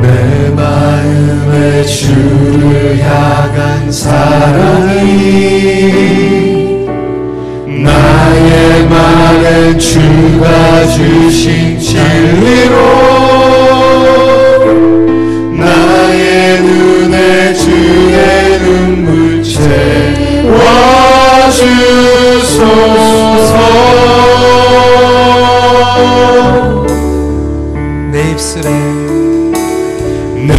내 0.00 0.50
마음에 0.50 1.82
주를 1.84 2.98
향한 2.98 3.92
사랑이 3.92 5.30
나의 7.84 8.88
말은 8.88 9.78
주가 9.78 10.86
주신 10.86 11.78
진리로 11.78 12.76
나의 15.56 16.60
눈에 16.62 17.54
주의 17.54 18.58
눈물 18.60 19.42
채워주 19.42 19.70
소서. 22.60 23.54
내 28.12 28.30
입술에. 28.32 28.68
내 30.46 30.52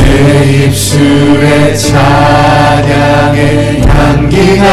입술에 0.66 1.76
찬양의 1.76 3.38
향기가 3.86 4.66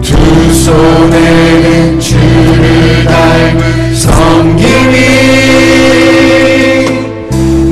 두 0.00 0.14
손에는 0.54 2.00
주를 2.00 3.04
닮은 3.04 3.94
섬김이 3.94 4.96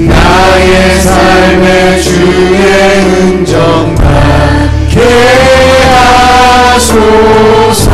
나의 0.06 1.00
삶의 1.00 2.02
주의 2.02 3.00
흔적 3.00 3.94
나게 3.94 5.73
하소서. 6.74 7.90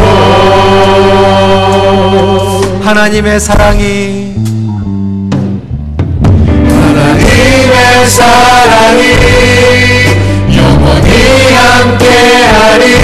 하나님의 2.82 3.38
사랑이 3.38 4.34
하나님의 6.66 8.06
사랑이 8.06 9.02
영원히 10.56 11.10
함께하리 11.54 12.99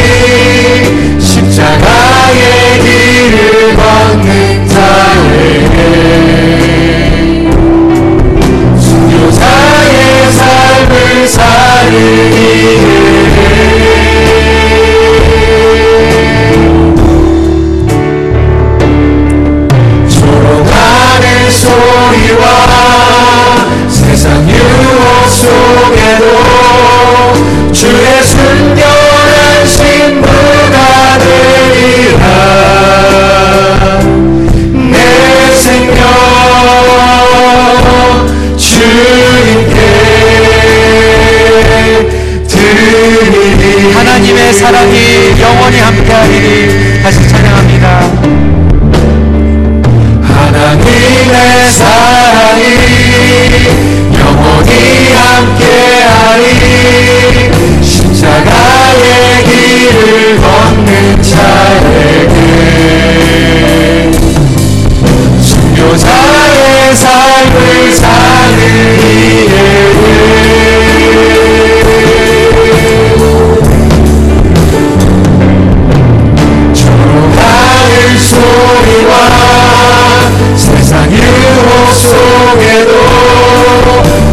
속에도 82.46 82.92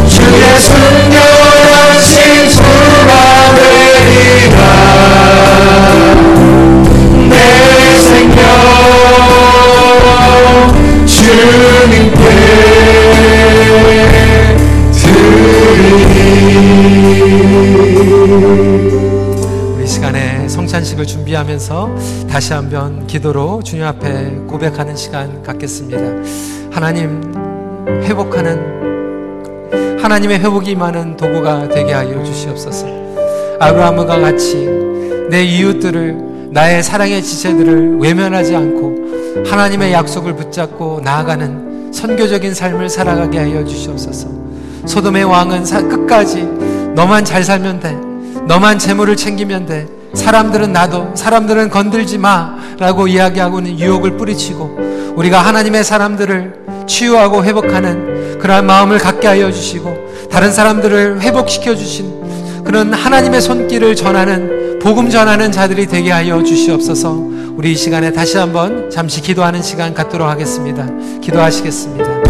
주의 0.08 0.44
순결한 0.60 2.00
신수가 2.00 3.10
되리라 3.56 4.60
내 7.28 7.34
생명 7.98 8.44
주님께 11.04 12.24
우리 19.76 19.86
시간에 19.88 20.48
성찬식을 20.48 21.04
준비하면서 21.04 21.96
다시 22.30 22.52
한번 22.52 23.08
기도로 23.08 23.60
주님 23.64 23.84
앞에 23.84 24.36
고백하는 24.46 24.94
시간 24.94 25.42
갖겠습니다. 25.42 25.98
하나님 26.72 27.43
회복하는 28.02 29.98
하나님의 30.02 30.38
회복이 30.40 30.70
임하는 30.72 31.16
도구가 31.16 31.68
되게 31.68 31.92
하여 31.92 32.22
주시옵소서. 32.22 32.86
아브라함과 33.60 34.20
같이 34.20 34.68
내 35.30 35.42
이웃들을 35.44 36.48
나의 36.50 36.82
사랑의 36.82 37.22
지체들을 37.22 37.98
외면하지 37.98 38.54
않고 38.54 39.44
하나님의 39.46 39.92
약속을 39.92 40.34
붙잡고 40.36 41.00
나아가는 41.02 41.90
선교적인 41.92 42.54
삶을 42.54 42.88
살아가게 42.88 43.38
하여 43.38 43.64
주시옵소서. 43.64 44.28
소돔의 44.86 45.24
왕은 45.24 45.64
사- 45.64 45.80
끝까지 45.82 46.42
너만 46.94 47.24
잘 47.24 47.42
살면 47.42 47.80
돼. 47.80 47.96
너만 48.46 48.78
재물을 48.78 49.16
챙기면 49.16 49.66
돼. 49.66 49.86
사람들은 50.12 50.72
나도, 50.72 51.12
사람들은 51.14 51.70
건들지 51.70 52.18
마. 52.18 52.56
라고 52.78 53.06
이야기하고는 53.08 53.78
유혹을 53.78 54.16
뿌리치고 54.16 54.78
우리가 55.16 55.40
하나님의 55.40 55.82
사람들을 55.84 56.63
치유하고 56.86 57.44
회복하는 57.44 58.38
그러한 58.38 58.66
마음을 58.66 58.98
갖게 58.98 59.26
하여 59.26 59.50
주시고 59.50 60.28
다른 60.30 60.52
사람들을 60.52 61.20
회복시켜 61.20 61.74
주신 61.74 62.64
그런 62.64 62.92
하나님의 62.92 63.40
손길을 63.40 63.94
전하는 63.94 64.78
복음 64.80 65.08
전하는 65.08 65.52
자들이 65.52 65.86
되게 65.86 66.10
하여 66.10 66.42
주시옵소서. 66.42 67.10
우리 67.56 67.72
이 67.72 67.76
시간에 67.76 68.12
다시 68.12 68.36
한번 68.36 68.90
잠시 68.90 69.20
기도하는 69.20 69.62
시간 69.62 69.94
갖도록 69.94 70.28
하겠습니다. 70.28 70.86
기도하시겠습니다. 71.20 72.24